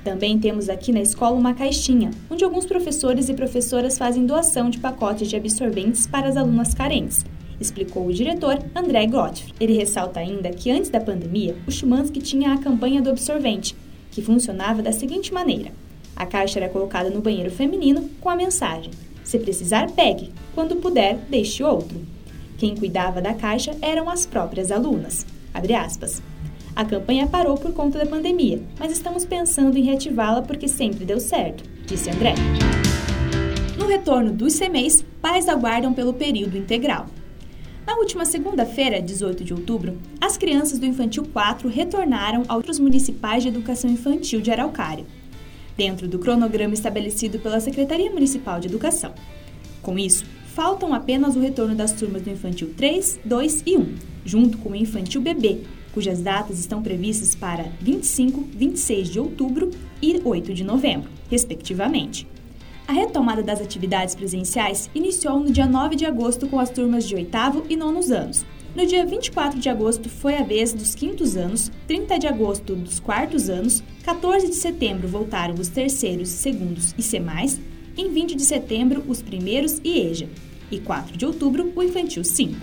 Também 0.03 0.37
temos 0.37 0.67
aqui 0.67 0.91
na 0.91 1.01
escola 1.01 1.37
uma 1.37 1.53
caixinha, 1.53 2.11
onde 2.29 2.43
alguns 2.43 2.65
professores 2.65 3.29
e 3.29 3.33
professoras 3.33 3.97
fazem 3.97 4.25
doação 4.25 4.69
de 4.69 4.77
pacotes 4.77 5.29
de 5.29 5.35
absorventes 5.35 6.05
para 6.05 6.27
as 6.27 6.35
alunas 6.35 6.73
carentes, 6.73 7.25
explicou 7.63 8.05
o 8.05 8.13
diretor 8.13 8.59
André 8.75 9.07
Gottfried. 9.07 9.55
Ele 9.59 9.73
ressalta 9.73 10.19
ainda 10.19 10.51
que 10.51 10.69
antes 10.69 10.89
da 10.89 10.99
pandemia, 10.99 11.55
o 11.67 11.71
Schumanski 11.71 12.21
tinha 12.21 12.53
a 12.53 12.57
campanha 12.57 13.01
do 13.01 13.09
absorvente, 13.09 13.75
que 14.11 14.21
funcionava 14.21 14.81
da 14.81 14.91
seguinte 14.91 15.33
maneira: 15.33 15.71
a 16.15 16.25
caixa 16.25 16.59
era 16.59 16.69
colocada 16.69 17.09
no 17.09 17.21
banheiro 17.21 17.49
feminino 17.49 18.09
com 18.21 18.29
a 18.29 18.35
mensagem: 18.35 18.91
se 19.23 19.39
precisar, 19.39 19.89
pegue, 19.91 20.31
quando 20.53 20.75
puder, 20.75 21.17
deixe 21.29 21.63
outro. 21.63 21.99
Quem 22.57 22.75
cuidava 22.75 23.21
da 23.21 23.33
caixa 23.33 23.75
eram 23.81 24.09
as 24.09 24.25
próprias 24.25 24.71
alunas. 24.71 25.25
A 26.75 26.85
campanha 26.85 27.27
parou 27.27 27.55
por 27.57 27.73
conta 27.73 27.99
da 27.99 28.05
pandemia, 28.05 28.61
mas 28.79 28.91
estamos 28.91 29.25
pensando 29.25 29.77
em 29.77 29.83
reativá-la 29.83 30.41
porque 30.41 30.67
sempre 30.67 31.05
deu 31.05 31.19
certo, 31.19 31.63
disse 31.85 32.09
André. 32.09 32.33
No 33.77 33.85
retorno 33.85 34.31
dos 34.31 34.57
CMEs, 34.57 35.03
pais 35.21 35.47
aguardam 35.47 35.93
pelo 35.93 36.13
período 36.13 36.57
integral. 36.57 37.05
Na 37.85 37.95
última 37.97 38.23
segunda-feira, 38.23 39.01
18 39.01 39.43
de 39.43 39.53
outubro, 39.53 39.97
as 40.19 40.37
crianças 40.37 40.79
do 40.79 40.85
Infantil 40.85 41.25
4 41.25 41.67
retornaram 41.67 42.43
aos 42.47 42.57
outros 42.57 42.79
municipais 42.79 43.43
de 43.43 43.49
educação 43.49 43.89
infantil 43.89 44.39
de 44.39 44.49
Araucária, 44.49 45.05
dentro 45.75 46.07
do 46.07 46.17
cronograma 46.17 46.73
estabelecido 46.73 47.39
pela 47.39 47.59
Secretaria 47.59 48.09
Municipal 48.09 48.61
de 48.61 48.69
Educação. 48.69 49.13
Com 49.81 49.99
isso, 49.99 50.23
faltam 50.55 50.93
apenas 50.93 51.35
o 51.35 51.41
retorno 51.41 51.75
das 51.75 51.91
turmas 51.91 52.21
do 52.21 52.29
Infantil 52.29 52.73
3, 52.77 53.19
2 53.25 53.63
e 53.65 53.77
1, 53.77 53.95
junto 54.23 54.57
com 54.59 54.69
o 54.69 54.75
Infantil 54.75 55.19
Bebê, 55.19 55.63
cujas 55.93 56.21
datas 56.21 56.59
estão 56.59 56.81
previstas 56.81 57.35
para 57.35 57.65
25, 57.81 58.47
26 58.53 59.09
de 59.09 59.19
outubro 59.19 59.69
e 60.01 60.21
8 60.23 60.53
de 60.53 60.63
novembro, 60.63 61.09
respectivamente. 61.29 62.32
A 62.85 62.91
retomada 62.91 63.41
das 63.41 63.61
atividades 63.61 64.13
presenciais 64.13 64.89
iniciou 64.93 65.39
no 65.39 65.51
dia 65.51 65.65
9 65.65 65.95
de 65.95 66.05
agosto 66.05 66.47
com 66.47 66.59
as 66.59 66.69
turmas 66.69 67.07
de 67.07 67.15
oitavo 67.15 67.63
e 67.69 67.77
nonos 67.77 68.11
anos. 68.11 68.45
No 68.75 68.85
dia 68.85 69.05
24 69.05 69.57
de 69.57 69.69
agosto 69.69 70.09
foi 70.09 70.35
a 70.35 70.43
vez 70.43 70.73
dos 70.73 70.93
quintos 70.93 71.37
anos, 71.37 71.71
30 71.87 72.19
de 72.19 72.27
agosto 72.27 72.75
dos 72.75 72.99
quartos 72.99 73.49
anos, 73.49 73.81
14 74.03 74.47
de 74.49 74.55
setembro 74.55 75.07
voltaram 75.07 75.55
os 75.55 75.69
terceiros, 75.69 76.27
segundos 76.27 76.93
e 76.97 77.01
semais, 77.01 77.61
em 77.95 78.11
20 78.11 78.35
de 78.35 78.43
setembro 78.43 79.03
os 79.07 79.21
primeiros 79.21 79.79
e 79.83 79.99
EJA, 79.99 80.27
e 80.69 80.79
4 80.79 81.15
de 81.15 81.25
outubro 81.25 81.71
o 81.75 81.83
infantil 81.83 82.23
5. 82.23 82.57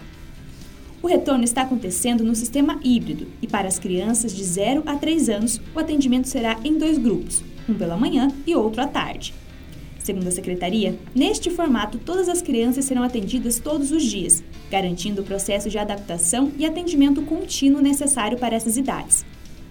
O 1.03 1.07
retorno 1.07 1.45
está 1.45 1.63
acontecendo 1.63 2.23
no 2.25 2.35
sistema 2.35 2.79
híbrido 2.85 3.27
e 3.41 3.47
para 3.47 3.69
as 3.69 3.79
crianças 3.79 4.35
de 4.37 4.45
0 4.45 4.83
a 4.85 4.97
3 4.97 5.31
anos 5.31 5.61
o 5.75 5.79
atendimento 5.79 6.29
será 6.29 6.59
em 6.63 6.77
dois 6.77 6.99
grupos, 6.99 7.43
um 7.67 7.73
pela 7.73 7.97
manhã 7.97 8.29
e 8.47 8.55
outro 8.55 8.83
à 8.83 8.87
tarde. 8.87 9.33
Segundo 10.03 10.27
a 10.27 10.31
secretaria, 10.31 10.99
neste 11.15 11.51
formato 11.51 11.99
todas 11.99 12.29
as 12.29 12.41
crianças 12.41 12.87
serão 12.87 13.03
atendidas 13.03 13.61
todos 13.61 13.93
os 13.93 14.03
dias, 14.03 14.43
garantindo 14.71 15.21
o 15.21 15.25
processo 15.25 15.69
de 15.69 15.79
adaptação 15.79 16.51
e 16.57 16.65
atendimento 16.65 17.23
contínuo 17.23 17.83
necessário 17.83 18.39
para 18.39 18.57
essas 18.57 18.77
idades. 18.77 19.25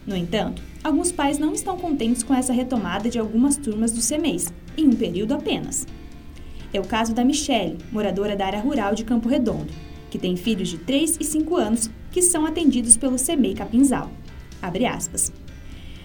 No 0.05 0.15
entanto, 0.15 0.61
alguns 0.83 1.11
pais 1.11 1.37
não 1.37 1.53
estão 1.53 1.77
contentes 1.77 2.23
com 2.23 2.33
essa 2.33 2.53
retomada 2.53 3.09
de 3.09 3.19
algumas 3.19 3.57
turmas 3.57 3.91
do 3.91 4.01
CEMEIS, 4.01 4.53
em 4.77 4.87
um 4.87 4.95
período 4.95 5.33
apenas. 5.33 5.85
É 6.71 6.79
o 6.79 6.85
caso 6.85 7.13
da 7.13 7.25
Michele, 7.25 7.77
moradora 7.91 8.35
da 8.35 8.45
área 8.45 8.59
rural 8.59 8.93
de 8.93 9.03
Campo 9.03 9.27
Redondo, 9.27 9.73
que 10.11 10.19
tem 10.19 10.35
filhos 10.35 10.69
de 10.69 10.77
3 10.77 11.17
e 11.19 11.23
5 11.23 11.55
anos 11.55 11.89
que 12.11 12.21
são 12.21 12.45
atendidos 12.45 12.95
pelo 12.95 13.17
CEMEI 13.17 13.55
Capinzal. 13.55 14.11
Abre 14.61 14.85
aspas. 14.85 15.31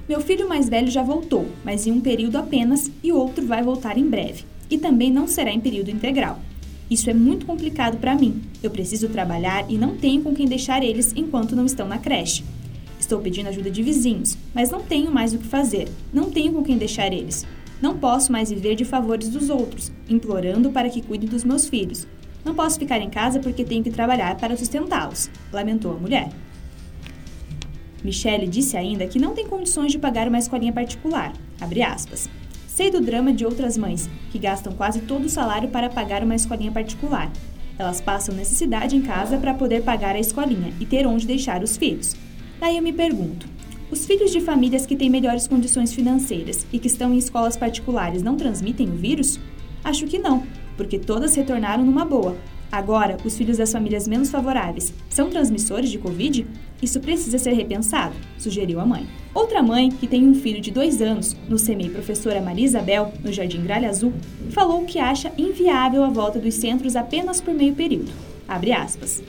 Meu 0.07 0.21
filho 0.21 0.47
mais 0.47 0.69
velho 0.69 0.91
já 0.91 1.03
voltou, 1.03 1.47
mas 1.65 1.87
em 1.87 1.91
um 1.91 2.01
período 2.01 2.37
apenas, 2.37 2.91
e 3.03 3.11
outro 3.11 3.47
vai 3.47 3.63
voltar 3.63 3.97
em 3.97 4.07
breve. 4.07 4.45
E 4.69 4.77
também 4.77 5.11
não 5.11 5.27
será 5.27 5.51
em 5.51 5.61
período 5.61 5.91
integral. 5.91 6.41
Isso 6.91 7.09
é 7.09 7.15
muito 7.15 7.47
complicado 7.47 7.97
para 7.97 8.15
mim. 8.15 8.43
Eu 8.63 8.71
preciso 8.71 9.09
trabalhar 9.09 9.65
e 9.71 9.79
não 9.79 9.97
tenho 9.97 10.23
com 10.23 10.35
quem 10.35 10.47
deixar 10.47 10.83
eles 10.83 11.15
enquanto 11.17 11.57
não 11.57 11.65
estão 11.65 11.89
na 11.89 11.97
creche. 11.97 12.45
Estou 13.01 13.19
pedindo 13.21 13.49
ajuda 13.49 13.71
de 13.71 13.83
vizinhos, 13.83 14.37
mas 14.55 14.71
não 14.71 14.83
tenho 14.83 15.11
mais 15.11 15.33
o 15.33 15.39
que 15.39 15.47
fazer. 15.47 15.89
Não 16.13 16.31
tenho 16.31 16.53
com 16.53 16.63
quem 16.63 16.77
deixar 16.77 17.11
eles. 17.11 17.47
Não 17.81 17.97
posso 17.97 18.31
mais 18.31 18.51
viver 18.51 18.75
de 18.75 18.85
favores 18.85 19.31
dos 19.31 19.49
outros, 19.49 19.91
implorando 20.07 20.71
para 20.71 20.91
que 20.91 21.01
cuidem 21.01 21.29
dos 21.29 21.45
meus 21.45 21.67
filhos. 21.67 22.07
Não 22.45 22.55
posso 22.55 22.79
ficar 22.79 23.01
em 23.01 23.09
casa 23.09 23.41
porque 23.41 23.65
tenho 23.65 23.83
que 23.83 23.91
trabalhar 23.91 24.37
para 24.37 24.55
sustentá-los, 24.55 25.31
lamentou 25.51 25.93
a 25.93 25.99
mulher. 25.99 26.31
Michele 28.05 28.47
disse 28.47 28.77
ainda 28.77 29.07
que 29.07 29.19
não 29.19 29.33
tem 29.33 29.49
condições 29.49 29.91
de 29.91 29.99
pagar 29.99 30.29
uma 30.29 30.39
escolinha 30.39 30.73
particular. 30.73 31.33
Sei 32.69 32.91
do 32.91 33.01
drama 33.01 33.33
de 33.33 33.47
outras 33.47 33.79
mães, 33.79 34.11
que 34.31 34.39
gastam 34.39 34.75
quase 34.75 35.01
todo 35.01 35.25
o 35.25 35.31
salário 35.31 35.71
para 35.71 35.89
pagar 35.89 36.23
uma 36.23 36.35
escolinha 36.35 36.71
particular. 36.71 37.33
Elas 37.79 38.01
passam 38.01 38.35
necessidade 38.35 38.95
em 38.95 39.01
casa 39.01 39.39
para 39.39 39.55
poder 39.55 39.83
pagar 39.83 40.15
a 40.15 40.21
escolinha 40.21 40.73
e 40.79 40.85
ter 40.85 41.07
onde 41.07 41.27
deixar 41.27 41.63
os 41.63 41.77
filhos. 41.77 42.15
Daí 42.61 42.77
eu 42.77 42.83
me 42.83 42.93
pergunto: 42.93 43.49
os 43.91 44.05
filhos 44.05 44.31
de 44.31 44.41
famílias 44.41 44.85
que 44.85 44.97
têm 44.97 45.09
melhores 45.09 45.47
condições 45.49 45.93
financeiras 45.93 46.67
e 46.73 46.79
que 46.79 46.89
estão 46.89 47.15
em 47.15 47.19
escolas 47.19 47.57
particulares 47.57 48.23
não 48.23 48.37
transmitem 48.37 48.89
o 48.89 48.97
vírus? 48.97 49.41
Acho 49.83 50.07
que 50.07 50.19
não, 50.19 50.43
porque 50.77 50.99
todas 50.99 51.35
retornaram 51.35 51.85
numa 51.85 52.05
boa. 52.05 52.37
Agora, 52.71 53.17
os 53.25 53.37
filhos 53.37 53.59
das 53.59 53.73
famílias 53.73 54.09
menos 54.09 54.31
favoráveis 54.31 54.93
são 55.09 55.31
transmissores 55.31 55.91
de 55.91 55.99
Covid? 55.99 56.47
Isso 56.83 57.01
precisa 57.01 57.39
ser 57.39 57.53
repensado, 57.53 58.15
sugeriu 58.39 58.81
a 58.81 58.87
mãe. 58.87 59.07
Outra 59.33 59.63
mãe, 59.63 59.91
que 59.91 60.07
tem 60.07 60.27
um 60.29 60.35
filho 60.35 60.61
de 60.61 60.71
dois 60.71 61.01
anos, 61.01 61.37
no 61.49 61.59
CEMEI 61.59 61.91
Professora 61.91 62.41
Maria 62.41 62.65
Isabel, 62.65 63.13
no 63.23 63.33
Jardim 63.33 63.63
Gralha 63.63 63.89
Azul, 63.89 64.13
falou 64.51 64.85
que 64.85 64.99
acha 64.99 65.33
inviável 65.39 66.05
a 66.05 66.11
volta 66.11 66.39
dos 66.39 66.55
centros 66.55 66.97
apenas 66.97 67.41
por 67.41 67.55
meio 67.55 67.75
período. 67.75 68.13
Abre 68.47 68.73
aspas. 68.73 69.23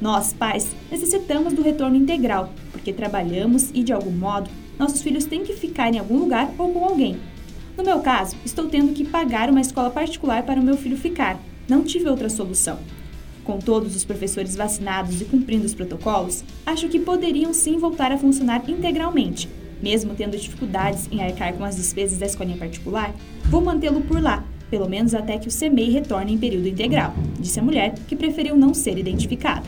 Nós, 0.00 0.32
pais, 0.32 0.74
necessitamos 0.90 1.52
do 1.52 1.62
retorno 1.62 1.96
integral, 1.96 2.52
porque 2.72 2.92
trabalhamos 2.92 3.70
e, 3.72 3.82
de 3.82 3.92
algum 3.92 4.10
modo, 4.10 4.50
nossos 4.78 5.00
filhos 5.02 5.24
têm 5.24 5.44
que 5.44 5.54
ficar 5.54 5.92
em 5.94 5.98
algum 5.98 6.18
lugar 6.18 6.52
ou 6.58 6.72
com 6.72 6.84
alguém. 6.84 7.16
No 7.76 7.84
meu 7.84 8.00
caso, 8.00 8.36
estou 8.44 8.68
tendo 8.68 8.92
que 8.92 9.04
pagar 9.04 9.48
uma 9.48 9.60
escola 9.60 9.90
particular 9.90 10.42
para 10.42 10.60
o 10.60 10.62
meu 10.62 10.76
filho 10.76 10.96
ficar. 10.96 11.38
Não 11.68 11.82
tive 11.84 12.08
outra 12.08 12.28
solução. 12.28 12.78
Com 13.44 13.58
todos 13.58 13.96
os 13.96 14.04
professores 14.04 14.54
vacinados 14.54 15.20
e 15.20 15.24
cumprindo 15.24 15.66
os 15.66 15.74
protocolos, 15.74 16.44
acho 16.64 16.88
que 16.88 16.98
poderiam 16.98 17.52
sim 17.52 17.78
voltar 17.78 18.12
a 18.12 18.18
funcionar 18.18 18.62
integralmente. 18.68 19.48
Mesmo 19.82 20.14
tendo 20.14 20.36
dificuldades 20.36 21.08
em 21.10 21.22
arcar 21.22 21.54
com 21.54 21.64
as 21.64 21.76
despesas 21.76 22.18
da 22.18 22.26
escolinha 22.26 22.56
particular, 22.56 23.12
vou 23.46 23.60
mantê-lo 23.60 24.00
por 24.02 24.22
lá, 24.22 24.44
pelo 24.70 24.88
menos 24.88 25.12
até 25.12 25.38
que 25.38 25.48
o 25.48 25.52
CMEI 25.52 25.90
retorne 25.90 26.32
em 26.32 26.38
período 26.38 26.68
integral, 26.68 27.14
disse 27.38 27.58
a 27.58 27.62
mulher, 27.62 27.94
que 28.06 28.14
preferiu 28.14 28.56
não 28.56 28.72
ser 28.72 28.96
identificada. 28.96 29.66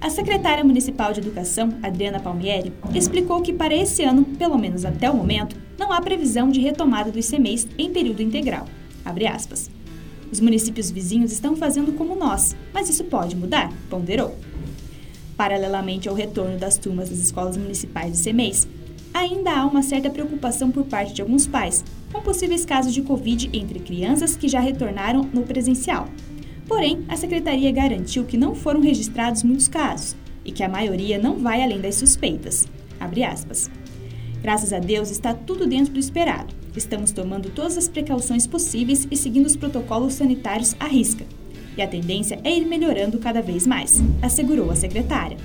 A 0.00 0.10
secretária 0.10 0.62
municipal 0.62 1.14
de 1.14 1.20
Educação, 1.20 1.70
Adriana 1.82 2.20
Palmieri, 2.20 2.74
explicou 2.94 3.40
que 3.40 3.54
para 3.54 3.74
esse 3.74 4.02
ano, 4.02 4.22
pelo 4.22 4.58
menos 4.58 4.84
até 4.84 5.10
o 5.10 5.16
momento, 5.16 5.56
não 5.78 5.90
há 5.90 6.00
previsão 6.02 6.50
de 6.50 6.60
retomada 6.60 7.10
dos 7.10 7.30
CMEs 7.30 7.66
em 7.78 7.90
período 7.90 8.20
integral. 8.20 8.66
Os 10.34 10.40
municípios 10.40 10.90
vizinhos 10.90 11.30
estão 11.30 11.54
fazendo 11.54 11.92
como 11.92 12.16
nós, 12.16 12.56
mas 12.72 12.88
isso 12.88 13.04
pode 13.04 13.36
mudar, 13.36 13.72
ponderou. 13.88 14.36
Paralelamente 15.36 16.08
ao 16.08 16.14
retorno 16.16 16.58
das 16.58 16.76
turmas 16.76 17.08
das 17.08 17.20
escolas 17.20 17.56
municipais 17.56 18.12
de 18.12 18.24
CMEs, 18.24 18.66
ainda 19.12 19.52
há 19.52 19.64
uma 19.64 19.80
certa 19.80 20.10
preocupação 20.10 20.72
por 20.72 20.86
parte 20.86 21.14
de 21.14 21.22
alguns 21.22 21.46
pais 21.46 21.84
com 22.12 22.20
possíveis 22.20 22.64
casos 22.64 22.92
de 22.92 23.02
Covid 23.02 23.48
entre 23.52 23.78
crianças 23.78 24.34
que 24.34 24.48
já 24.48 24.58
retornaram 24.58 25.22
no 25.32 25.44
presencial, 25.44 26.08
Porém, 26.66 27.04
a 27.08 27.16
secretaria 27.16 27.70
garantiu 27.70 28.24
que 28.24 28.36
não 28.36 28.56
foram 28.56 28.80
registrados 28.80 29.44
muitos 29.44 29.68
casos 29.68 30.16
e 30.44 30.50
que 30.50 30.64
a 30.64 30.68
maioria 30.68 31.16
não 31.16 31.38
vai 31.38 31.62
além 31.62 31.80
das 31.80 31.94
suspeitas. 31.94 32.66
Graças 34.42 34.72
a 34.72 34.80
Deus 34.80 35.12
está 35.12 35.32
tudo 35.32 35.64
dentro 35.64 35.92
do 35.92 36.00
esperado. 36.00 36.63
Estamos 36.76 37.12
tomando 37.12 37.50
todas 37.50 37.78
as 37.78 37.88
precauções 37.88 38.46
possíveis 38.46 39.06
e 39.10 39.16
seguindo 39.16 39.46
os 39.46 39.56
protocolos 39.56 40.14
sanitários 40.14 40.74
à 40.80 40.86
risca. 40.86 41.24
E 41.76 41.82
a 41.82 41.86
tendência 41.86 42.38
é 42.42 42.56
ir 42.56 42.64
melhorando 42.64 43.18
cada 43.18 43.40
vez 43.40 43.66
mais, 43.66 44.02
assegurou 44.20 44.70
a 44.70 44.76
secretária. 44.76 45.36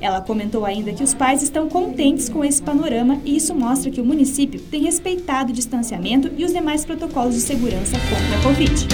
Ela 0.00 0.20
comentou 0.20 0.64
ainda 0.64 0.92
que 0.92 1.02
os 1.02 1.14
pais 1.14 1.42
estão 1.42 1.68
contentes 1.68 2.28
com 2.28 2.44
esse 2.44 2.60
panorama 2.60 3.20
e 3.24 3.36
isso 3.36 3.54
mostra 3.54 3.90
que 3.90 4.00
o 4.00 4.04
município 4.04 4.60
tem 4.60 4.82
respeitado 4.82 5.50
o 5.50 5.54
distanciamento 5.54 6.30
e 6.36 6.44
os 6.44 6.52
demais 6.52 6.84
protocolos 6.84 7.34
de 7.34 7.40
segurança 7.40 7.96
contra 7.98 8.38
a 8.38 8.42
Covid. 8.42 8.86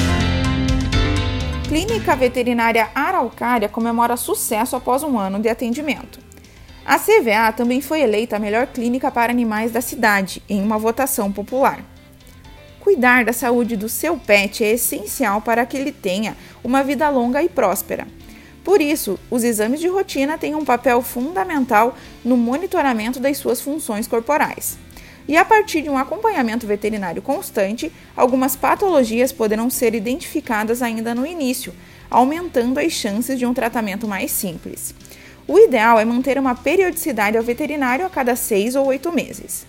Clínica 1.68 2.14
Veterinária 2.14 2.90
Araucária 2.94 3.68
comemora 3.68 4.16
sucesso 4.16 4.76
após 4.76 5.02
um 5.02 5.18
ano 5.18 5.40
de 5.40 5.48
atendimento. 5.48 6.31
A 6.84 6.98
CVA 6.98 7.52
também 7.56 7.80
foi 7.80 8.00
eleita 8.00 8.36
a 8.36 8.38
melhor 8.40 8.66
clínica 8.66 9.10
para 9.10 9.32
animais 9.32 9.70
da 9.70 9.80
cidade 9.80 10.42
em 10.48 10.62
uma 10.62 10.78
votação 10.78 11.30
popular. 11.30 11.84
Cuidar 12.80 13.24
da 13.24 13.32
saúde 13.32 13.76
do 13.76 13.88
seu 13.88 14.16
pet 14.16 14.64
é 14.64 14.72
essencial 14.72 15.40
para 15.40 15.64
que 15.64 15.76
ele 15.76 15.92
tenha 15.92 16.36
uma 16.64 16.82
vida 16.82 17.08
longa 17.08 17.42
e 17.42 17.48
próspera. 17.48 18.06
Por 18.64 18.80
isso, 18.80 19.18
os 19.30 19.44
exames 19.44 19.80
de 19.80 19.88
rotina 19.88 20.36
têm 20.36 20.54
um 20.54 20.64
papel 20.64 21.02
fundamental 21.02 21.96
no 22.24 22.36
monitoramento 22.36 23.20
das 23.20 23.38
suas 23.38 23.60
funções 23.60 24.06
corporais 24.06 24.78
e 25.26 25.36
a 25.36 25.44
partir 25.44 25.82
de 25.82 25.90
um 25.90 25.96
acompanhamento 25.96 26.66
veterinário 26.66 27.22
constante, 27.22 27.92
algumas 28.16 28.56
patologias 28.56 29.32
poderão 29.32 29.70
ser 29.70 29.94
identificadas 29.94 30.82
ainda 30.82 31.14
no 31.14 31.26
início, 31.26 31.72
aumentando 32.10 32.78
as 32.78 32.92
chances 32.92 33.38
de 33.38 33.46
um 33.46 33.54
tratamento 33.54 34.08
mais 34.08 34.30
simples. 34.30 34.94
O 35.52 35.58
ideal 35.58 36.00
é 36.00 36.04
manter 36.06 36.38
uma 36.38 36.54
periodicidade 36.54 37.36
ao 37.36 37.42
veterinário 37.42 38.06
a 38.06 38.08
cada 38.08 38.34
seis 38.34 38.74
ou 38.74 38.86
oito 38.86 39.12
meses. 39.12 39.66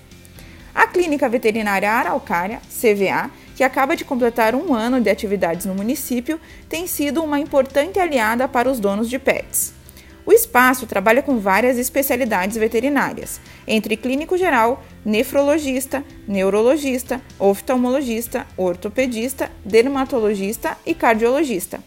A 0.74 0.88
Clínica 0.88 1.28
Veterinária 1.28 1.92
Araucária, 1.92 2.62
CVA, 2.70 3.30
que 3.54 3.66
acaba 3.66 3.94
de 3.94 4.06
completar 4.06 4.56
um 4.56 4.74
ano 4.74 5.02
de 5.02 5.10
atividades 5.10 5.66
no 5.66 5.76
município, 5.76 6.40
tem 6.70 6.88
sido 6.88 7.22
uma 7.22 7.38
importante 7.38 8.00
aliada 8.00 8.48
para 8.48 8.72
os 8.72 8.80
donos 8.80 9.10
de 9.10 9.20
pets. 9.20 9.74
O 10.26 10.32
espaço 10.32 10.88
trabalha 10.88 11.22
com 11.22 11.38
várias 11.38 11.78
especialidades 11.78 12.56
veterinárias, 12.56 13.42
entre 13.68 13.98
clínico 13.98 14.38
geral, 14.38 14.86
nefrologista, 15.04 16.02
neurologista, 16.26 17.22
oftalmologista, 17.38 18.48
ortopedista, 18.56 19.52
dermatologista 19.66 20.78
e 20.86 20.94
cardiologista. 20.96 21.84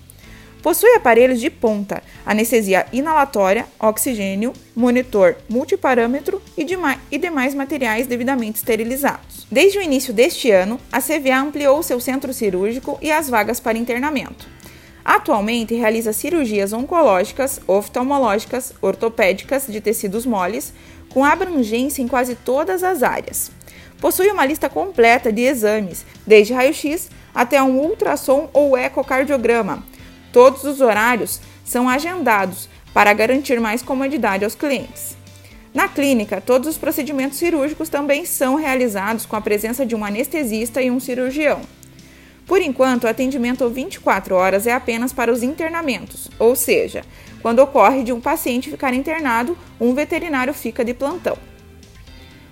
Possui 0.66 0.92
aparelhos 0.96 1.38
de 1.38 1.48
ponta, 1.48 2.02
anestesia 2.26 2.87
inalatória, 2.92 3.66
oxigênio, 3.79 4.52
monitor 4.74 5.37
multiparâmetro 5.48 6.42
e, 6.57 6.64
demais, 6.64 6.98
e 7.09 7.16
demais 7.16 7.55
materiais 7.55 8.09
devidamente 8.09 8.59
esterilizados. 8.59 9.46
Desde 9.48 9.79
o 9.79 9.81
início 9.81 10.12
deste 10.12 10.50
ano, 10.50 10.81
a 10.90 11.00
CVA 11.00 11.38
ampliou 11.38 11.85
seu 11.85 12.00
centro 12.00 12.35
cirúrgico 12.35 12.98
e 13.00 13.12
as 13.12 13.31
vagas 13.31 13.61
para 13.61 13.79
internamento. 13.79 14.48
Atualmente 15.05 15.72
realiza 15.76 16.12
cirurgias 16.12 16.72
oncológicas, 16.72 17.61
oftalmológicas, 17.68 18.74
ortopédicas 18.83 19.68
de 19.68 19.81
tecidos 19.81 20.26
moles, 20.26 20.74
com 21.11 21.24
abrangência 21.24 22.02
em 22.02 22.09
quase 22.09 22.35
todas 22.35 22.83
as 22.83 23.05
áreas. 23.05 23.52
Possui 24.00 24.29
uma 24.33 24.44
lista 24.44 24.68
completa 24.68 25.33
de 25.33 25.42
exames, 25.42 26.05
desde 26.26 26.52
raio-x 26.55 27.09
até 27.33 27.62
um 27.62 27.79
ultrassom 27.79 28.50
ou 28.52 28.76
ecocardiograma. 28.76 29.94
Todos 30.37 30.64
os 30.64 30.83
horários 30.83 31.40
são 31.64 31.88
agendados 31.88 32.68
para 32.92 33.14
garantir 33.14 33.59
mais 33.59 33.81
comodidade 33.81 34.44
aos 34.44 34.55
clientes. 34.55 35.16
Na 35.72 35.88
clínica, 35.88 36.42
todos 36.42 36.68
os 36.68 36.77
procedimentos 36.77 37.38
cirúrgicos 37.38 37.88
também 37.88 38.27
são 38.27 38.55
realizados 38.55 39.25
com 39.25 39.35
a 39.35 39.40
presença 39.40 39.87
de 39.87 39.94
um 39.94 40.05
anestesista 40.05 40.83
e 40.83 40.90
um 40.90 41.01
cirurgião. 41.01 41.62
Por 42.46 42.61
enquanto, 42.61 43.05
o 43.05 43.09
atendimento 43.09 43.66
24 43.66 44.35
horas 44.35 44.66
é 44.66 44.75
apenas 44.75 45.11
para 45.11 45.33
os 45.33 45.42
internamentos, 45.42 46.29
ou 46.38 46.55
seja, 46.55 47.03
quando 47.40 47.61
ocorre 47.61 48.03
de 48.03 48.12
um 48.12 48.20
paciente 48.20 48.70
ficar 48.70 48.92
internado, 48.92 49.57
um 49.81 49.94
veterinário 49.94 50.53
fica 50.53 50.85
de 50.85 50.92
plantão. 50.92 51.38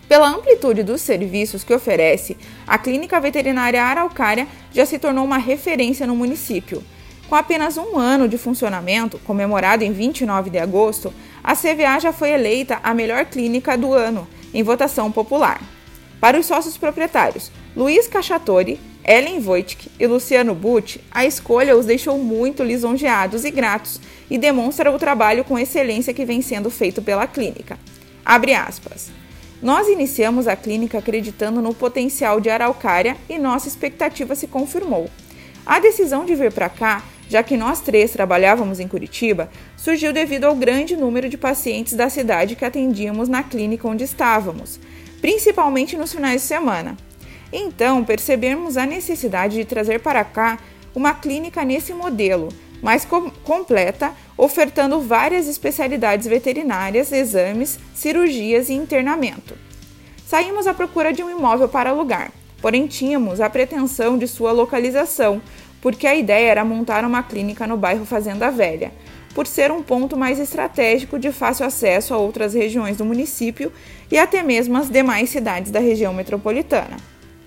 Pela 0.08 0.30
amplitude 0.30 0.82
dos 0.82 1.02
serviços 1.02 1.62
que 1.62 1.74
oferece, 1.74 2.34
a 2.66 2.78
Clínica 2.78 3.20
Veterinária 3.20 3.84
Araucária 3.84 4.48
já 4.72 4.86
se 4.86 4.98
tornou 4.98 5.22
uma 5.22 5.36
referência 5.36 6.06
no 6.06 6.16
município. 6.16 6.82
Com 7.28 7.34
apenas 7.34 7.76
um 7.76 7.98
ano 7.98 8.28
de 8.28 8.36
funcionamento, 8.36 9.18
comemorado 9.20 9.82
em 9.82 9.92
29 9.92 10.50
de 10.50 10.58
agosto, 10.58 11.12
a 11.42 11.56
CVA 11.56 11.98
já 11.98 12.12
foi 12.12 12.30
eleita 12.30 12.80
a 12.82 12.92
melhor 12.92 13.24
clínica 13.24 13.76
do 13.76 13.92
ano, 13.92 14.28
em 14.52 14.62
votação 14.62 15.10
popular. 15.10 15.60
Para 16.20 16.38
os 16.38 16.46
sócios 16.46 16.76
proprietários, 16.76 17.50
Luiz 17.76 18.06
Cachatori, 18.06 18.80
Ellen 19.04 19.38
Wojcik 19.44 19.90
e 19.98 20.06
Luciano 20.06 20.54
Butti, 20.54 21.00
a 21.10 21.26
escolha 21.26 21.76
os 21.76 21.84
deixou 21.84 22.18
muito 22.18 22.62
lisonjeados 22.62 23.44
e 23.44 23.50
gratos 23.50 24.00
e 24.30 24.38
demonstra 24.38 24.90
o 24.90 24.98
trabalho 24.98 25.44
com 25.44 25.58
excelência 25.58 26.14
que 26.14 26.24
vem 26.24 26.40
sendo 26.40 26.70
feito 26.70 27.02
pela 27.02 27.26
clínica. 27.26 27.78
Abre 28.24 28.54
aspas. 28.54 29.10
Nós 29.60 29.88
iniciamos 29.88 30.46
a 30.46 30.56
clínica 30.56 30.98
acreditando 30.98 31.60
no 31.60 31.74
potencial 31.74 32.40
de 32.40 32.48
Araucária 32.48 33.16
e 33.28 33.38
nossa 33.38 33.68
expectativa 33.68 34.34
se 34.34 34.46
confirmou. 34.46 35.10
A 35.66 35.80
decisão 35.80 36.24
de 36.24 36.34
vir 36.34 36.52
para 36.52 36.68
cá 36.68 37.02
já 37.28 37.42
que 37.42 37.56
nós 37.56 37.80
três 37.80 38.12
trabalhávamos 38.12 38.80
em 38.80 38.88
Curitiba, 38.88 39.50
surgiu 39.76 40.12
devido 40.12 40.44
ao 40.44 40.54
grande 40.54 40.96
número 40.96 41.28
de 41.28 41.36
pacientes 41.36 41.94
da 41.94 42.08
cidade 42.08 42.56
que 42.56 42.64
atendíamos 42.64 43.28
na 43.28 43.42
clínica 43.42 43.88
onde 43.88 44.04
estávamos, 44.04 44.78
principalmente 45.20 45.96
nos 45.96 46.12
finais 46.12 46.42
de 46.42 46.48
semana. 46.48 46.96
Então, 47.52 48.04
percebemos 48.04 48.76
a 48.76 48.84
necessidade 48.84 49.56
de 49.56 49.64
trazer 49.64 50.00
para 50.00 50.24
cá 50.24 50.58
uma 50.94 51.14
clínica 51.14 51.64
nesse 51.64 51.92
modelo, 51.92 52.48
mais 52.82 53.04
com 53.04 53.30
completa, 53.30 54.12
ofertando 54.36 55.00
várias 55.00 55.48
especialidades 55.48 56.26
veterinárias, 56.26 57.12
exames, 57.12 57.78
cirurgias 57.94 58.68
e 58.68 58.74
internamento. 58.74 59.56
Saímos 60.26 60.66
à 60.66 60.74
procura 60.74 61.12
de 61.12 61.22
um 61.22 61.30
imóvel 61.30 61.68
para 61.68 61.90
alugar, 61.90 62.32
porém 62.60 62.86
tínhamos 62.86 63.40
a 63.40 63.48
pretensão 63.48 64.18
de 64.18 64.26
sua 64.26 64.52
localização, 64.52 65.40
porque 65.84 66.06
a 66.06 66.16
ideia 66.16 66.48
era 66.48 66.64
montar 66.64 67.04
uma 67.04 67.22
clínica 67.22 67.66
no 67.66 67.76
bairro 67.76 68.06
Fazenda 68.06 68.50
Velha, 68.50 68.90
por 69.34 69.46
ser 69.46 69.70
um 69.70 69.82
ponto 69.82 70.16
mais 70.16 70.40
estratégico 70.40 71.18
de 71.18 71.30
fácil 71.30 71.66
acesso 71.66 72.14
a 72.14 72.16
outras 72.16 72.54
regiões 72.54 72.96
do 72.96 73.04
município 73.04 73.70
e 74.10 74.16
até 74.16 74.42
mesmo 74.42 74.78
as 74.78 74.88
demais 74.88 75.28
cidades 75.28 75.70
da 75.70 75.80
região 75.80 76.14
metropolitana. 76.14 76.96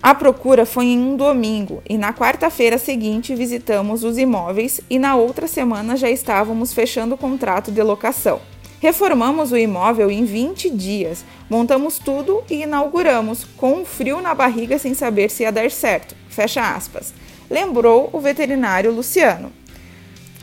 A 0.00 0.14
procura 0.14 0.64
foi 0.64 0.84
em 0.84 1.00
um 1.00 1.16
domingo 1.16 1.82
e 1.90 1.98
na 1.98 2.12
quarta-feira 2.12 2.78
seguinte 2.78 3.34
visitamos 3.34 4.04
os 4.04 4.16
imóveis 4.16 4.80
e 4.88 5.00
na 5.00 5.16
outra 5.16 5.48
semana 5.48 5.96
já 5.96 6.08
estávamos 6.08 6.72
fechando 6.72 7.16
o 7.16 7.18
contrato 7.18 7.72
de 7.72 7.82
locação. 7.82 8.40
Reformamos 8.80 9.50
o 9.50 9.56
imóvel 9.56 10.12
em 10.12 10.24
20 10.24 10.70
dias, 10.70 11.24
montamos 11.50 11.98
tudo 11.98 12.44
e 12.48 12.62
inauguramos, 12.62 13.44
com 13.56 13.80
um 13.80 13.84
frio 13.84 14.22
na 14.22 14.32
barriga 14.32 14.78
sem 14.78 14.94
saber 14.94 15.28
se 15.28 15.42
ia 15.42 15.50
dar 15.50 15.72
certo. 15.72 16.14
Fecha 16.28 16.62
aspas. 16.62 17.12
Lembrou 17.50 18.10
o 18.12 18.20
veterinário 18.20 18.92
Luciano. 18.92 19.52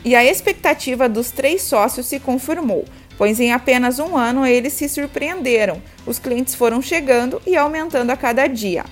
E 0.04 0.14
a 0.14 0.24
expectativa 0.24 1.08
dos 1.08 1.30
três 1.30 1.62
sócios 1.62 2.06
se 2.06 2.20
confirmou, 2.20 2.84
pois 3.18 3.40
em 3.40 3.52
apenas 3.52 3.98
um 3.98 4.16
ano 4.16 4.46
eles 4.46 4.72
se 4.72 4.88
surpreenderam. 4.88 5.82
Os 6.06 6.18
clientes 6.18 6.54
foram 6.54 6.80
chegando 6.80 7.40
e 7.46 7.56
aumentando 7.56 8.10
a 8.10 8.16
cada 8.16 8.46
dia. 8.46 8.84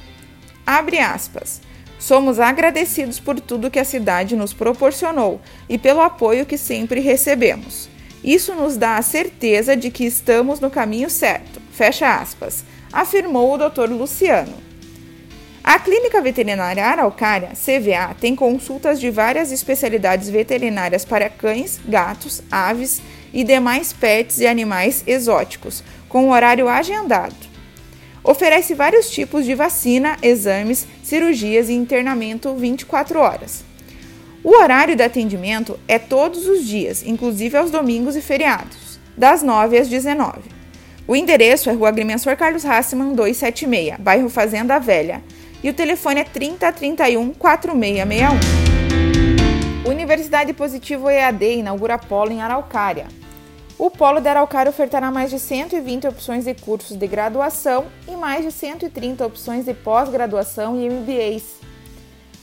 Abre 0.67 0.99
aspas. 0.99 1.61
Somos 1.99 2.39
agradecidos 2.39 3.19
por 3.19 3.41
tudo 3.41 3.71
que 3.71 3.79
a 3.79 3.85
cidade 3.85 4.37
nos 4.37 4.53
proporcionou 4.53 5.41
e 5.69 5.79
pelo 5.79 6.01
apoio 6.01 6.45
que 6.45 6.59
sempre 6.59 7.01
recebemos. 7.01 7.89
Isso 8.23 8.55
nos 8.55 8.77
dá 8.77 8.97
a 8.97 9.03
certeza 9.03 9.77
de 9.77 9.91
que 9.91 10.05
estamos 10.05 10.61
no 10.61 10.71
caminho 10.71 11.09
certo. 11.09 11.61
Fecha 11.73 12.17
aspas, 12.17 12.65
afirmou 12.93 13.55
o 13.55 13.59
Dr. 13.59 13.91
Luciano. 13.91 14.55
A 15.67 15.79
Clínica 15.79 16.21
Veterinária 16.21 16.85
Araucária, 16.85 17.53
CVA, 17.55 18.15
tem 18.21 18.37
consultas 18.37 19.01
de 19.01 19.11
várias 19.11 19.51
especialidades 19.51 20.29
veterinárias 20.29 21.07
para 21.07 21.31
cães, 21.31 21.81
gatos, 21.89 22.43
aves 22.51 23.01
e 23.33 23.43
demais 23.43 23.91
pets 23.91 24.41
e 24.41 24.47
animais 24.47 25.03
exóticos, 25.07 25.83
com 26.07 26.29
horário 26.29 26.69
agendado. 26.69 27.35
Oferece 28.23 28.75
vários 28.75 29.09
tipos 29.09 29.47
de 29.47 29.55
vacina, 29.55 30.19
exames, 30.21 30.87
cirurgias 31.03 31.71
e 31.71 31.73
internamento 31.73 32.55
24 32.55 33.19
horas. 33.19 33.65
O 34.43 34.51
horário 34.61 34.95
de 34.95 35.03
atendimento 35.03 35.81
é 35.89 35.99
todos 35.99 36.47
os 36.47 36.63
dias, 36.63 37.03
inclusive 37.03 37.57
aos 37.57 37.71
domingos 37.71 38.17
e 38.17 38.21
feriados, 38.21 39.01
das 39.17 39.43
9 39.43 39.79
às 39.79 39.89
19. 39.89 40.41
O 41.09 41.17
endereço 41.17 41.71
é 41.71 41.73
Rua 41.73 41.89
Agrimensor 41.89 42.37
Carlos 42.37 42.67
Hassman 42.67 43.15
276, 43.15 43.99
bairro 43.99 44.29
Fazenda 44.29 44.79
Velha, 44.79 45.23
e 45.65 45.71
o 45.71 45.75
telefone 45.75 46.21
é 46.21 46.25
3031 46.25 47.33
4661. 47.33 49.91
Universidade 49.91 50.53
Positivo 50.53 51.09
EAD 51.09 51.57
inaugura 51.57 51.97
polo 51.97 52.31
em 52.31 52.43
Araucária. 52.43 53.07
O 53.79 53.91
Polo 53.91 54.21
de 54.21 54.29
Araucária 54.29 54.69
ofertará 54.69 55.11
mais 55.11 55.31
de 55.31 55.39
120 55.39 56.07
opções 56.07 56.45
de 56.45 56.55
cursos 56.55 56.97
de 56.97 57.07
graduação 57.07 57.87
e 58.07 58.15
mais 58.15 58.45
de 58.45 58.53
130 58.53 59.27
opções 59.27 59.65
de 59.65 59.73
pós-graduação 59.73 60.81
e 60.81 60.89
MBAs. 60.89 61.55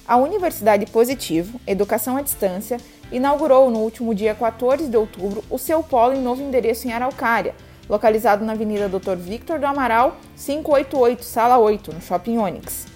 A 0.08 0.18
Universidade 0.18 0.88
Positivo, 0.88 1.62
Educação 1.66 2.18
à 2.18 2.22
Distância, 2.22 2.78
inaugurou 3.12 3.70
no 3.70 3.80
último 3.80 4.16
dia 4.16 4.34
14 4.34 4.90
de 4.90 4.98
outubro 4.98 5.44
o 5.50 5.60
seu 5.60 5.84
polo 5.84 6.14
em 6.14 6.22
novo 6.22 6.42
endereço 6.42 6.88
em 6.88 6.92
Araucária, 6.92 7.54
localizado 7.88 8.44
na 8.44 8.54
Avenida 8.54 8.90
Dr. 8.90 9.16
Victor 9.16 9.60
do 9.60 9.68
Amaral, 9.68 10.18
588, 10.36 11.24
Sala 11.24 11.60
8, 11.60 11.94
no 11.94 12.02
Shopping 12.02 12.40
Onyx. 12.40 12.92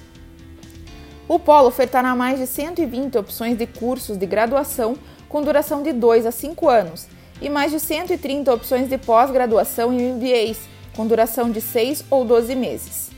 O 1.27 1.39
polo 1.39 1.67
ofertará 1.67 2.15
mais 2.15 2.39
de 2.39 2.45
120 2.45 3.17
opções 3.17 3.57
de 3.57 3.65
cursos 3.65 4.15
de 4.15 4.27
graduação 4.27 4.95
com 5.27 5.41
duração 5.41 5.81
de 5.81 5.91
2 5.91 6.25
a 6.27 6.31
5 6.31 6.69
anos 6.69 7.07
e 7.41 7.49
mais 7.49 7.71
de 7.71 7.79
130 7.79 8.53
opções 8.53 8.87
de 8.87 8.97
pós-graduação 8.97 9.91
e 9.91 10.03
MBAs 10.03 10.59
com 10.95 11.07
duração 11.07 11.49
de 11.49 11.59
6 11.61 12.05
ou 12.11 12.23
12 12.23 12.55
meses. 12.55 13.09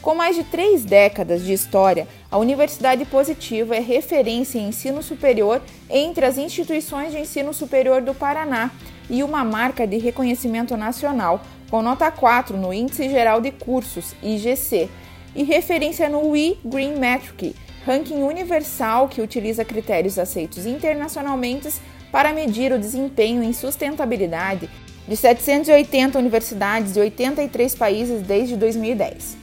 Com 0.00 0.14
mais 0.14 0.36
de 0.36 0.44
três 0.44 0.84
décadas 0.84 1.42
de 1.42 1.52
história, 1.52 2.06
a 2.30 2.38
Universidade 2.38 3.04
Positiva 3.04 3.74
é 3.74 3.80
referência 3.80 4.58
em 4.58 4.68
ensino 4.68 5.02
superior 5.02 5.60
entre 5.90 6.26
as 6.26 6.38
instituições 6.38 7.10
de 7.10 7.18
ensino 7.18 7.52
superior 7.52 8.00
do 8.00 8.14
Paraná 8.14 8.70
e 9.10 9.22
uma 9.22 9.42
marca 9.42 9.86
de 9.86 9.96
reconhecimento 9.98 10.76
nacional, 10.76 11.40
com 11.70 11.82
nota 11.82 12.10
4 12.10 12.56
no 12.56 12.72
Índice 12.72 13.08
Geral 13.08 13.40
de 13.40 13.50
Cursos, 13.50 14.14
IGC, 14.22 14.88
e 15.34 15.42
referência 15.42 16.08
no 16.08 16.30
WE 16.30 16.58
Green 16.64 16.96
Metric, 16.96 17.54
ranking 17.84 18.22
universal 18.22 19.08
que 19.08 19.20
utiliza 19.20 19.64
critérios 19.64 20.18
aceitos 20.18 20.66
internacionalmente 20.66 21.68
para 22.10 22.32
medir 22.32 22.72
o 22.72 22.78
desempenho 22.78 23.42
em 23.42 23.52
sustentabilidade 23.52 24.70
de 25.06 25.16
780 25.16 26.18
universidades 26.18 26.94
de 26.94 27.00
83 27.00 27.74
países 27.74 28.22
desde 28.22 28.56
2010. 28.56 29.36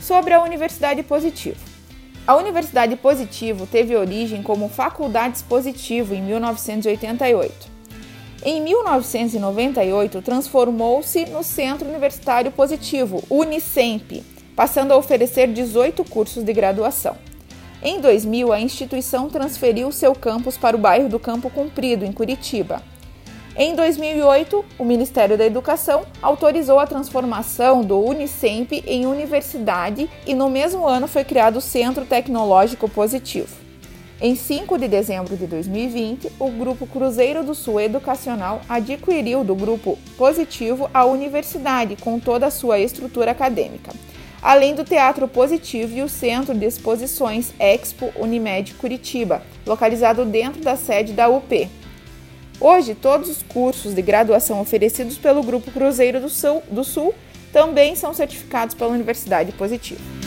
Sobre 0.02 0.34
a 0.34 0.42
Universidade 0.42 1.00
Positivo. 1.04 1.60
A 2.26 2.34
Universidade 2.34 2.96
Positivo 2.96 3.68
teve 3.68 3.94
origem 3.94 4.42
como 4.42 4.68
Faculdades 4.68 5.42
Positivo 5.42 6.12
em 6.12 6.20
1988. 6.20 7.70
Em 8.44 8.60
1998, 8.60 10.20
transformou-se 10.20 11.26
no 11.26 11.44
Centro 11.44 11.88
Universitário 11.88 12.50
Positivo, 12.50 13.22
Unicemp, 13.30 14.24
passando 14.56 14.90
a 14.90 14.96
oferecer 14.96 15.46
18 15.46 16.02
cursos 16.02 16.42
de 16.42 16.52
graduação. 16.52 17.16
Em 17.80 18.00
2000, 18.00 18.52
a 18.52 18.58
instituição 18.58 19.30
transferiu 19.30 19.92
seu 19.92 20.16
campus 20.16 20.56
para 20.56 20.76
o 20.76 20.80
bairro 20.80 21.08
do 21.08 21.20
Campo 21.20 21.48
Comprido, 21.48 22.04
em 22.04 22.10
Curitiba. 22.10 22.82
Em 23.54 23.74
2008, 23.74 24.64
o 24.78 24.84
Ministério 24.84 25.36
da 25.36 25.44
Educação 25.44 26.06
autorizou 26.22 26.78
a 26.78 26.86
transformação 26.86 27.82
do 27.82 27.98
Unicemp 27.98 28.82
em 28.86 29.04
universidade 29.04 30.08
e 30.26 30.34
no 30.34 30.48
mesmo 30.48 30.88
ano 30.88 31.06
foi 31.06 31.22
criado 31.22 31.56
o 31.56 31.60
Centro 31.60 32.06
Tecnológico 32.06 32.88
Positivo. 32.88 33.54
Em 34.22 34.34
5 34.34 34.78
de 34.78 34.88
dezembro 34.88 35.36
de 35.36 35.46
2020, 35.46 36.32
o 36.38 36.48
Grupo 36.48 36.86
Cruzeiro 36.86 37.44
do 37.44 37.54
Sul 37.54 37.78
Educacional 37.78 38.62
adquiriu 38.66 39.44
do 39.44 39.54
Grupo 39.54 39.98
Positivo 40.16 40.88
a 40.94 41.04
universidade 41.04 41.94
com 41.96 42.18
toda 42.18 42.46
a 42.46 42.50
sua 42.50 42.78
estrutura 42.78 43.32
acadêmica, 43.32 43.92
além 44.40 44.74
do 44.74 44.82
Teatro 44.82 45.28
Positivo 45.28 45.98
e 45.98 46.02
o 46.02 46.08
Centro 46.08 46.54
de 46.54 46.64
Exposições 46.64 47.52
Expo 47.58 48.12
Unimed 48.16 48.72
Curitiba, 48.74 49.42
localizado 49.66 50.24
dentro 50.24 50.62
da 50.62 50.74
sede 50.74 51.12
da 51.12 51.28
UP. 51.28 51.68
Hoje, 52.64 52.94
todos 52.94 53.28
os 53.28 53.42
cursos 53.42 53.92
de 53.92 54.00
graduação 54.00 54.60
oferecidos 54.60 55.18
pelo 55.18 55.42
Grupo 55.42 55.68
Cruzeiro 55.72 56.20
do 56.20 56.28
Sul, 56.28 56.62
do 56.70 56.84
Sul 56.84 57.12
também 57.52 57.96
são 57.96 58.14
certificados 58.14 58.72
pela 58.72 58.92
Universidade 58.92 59.50
Positivo. 59.50 60.21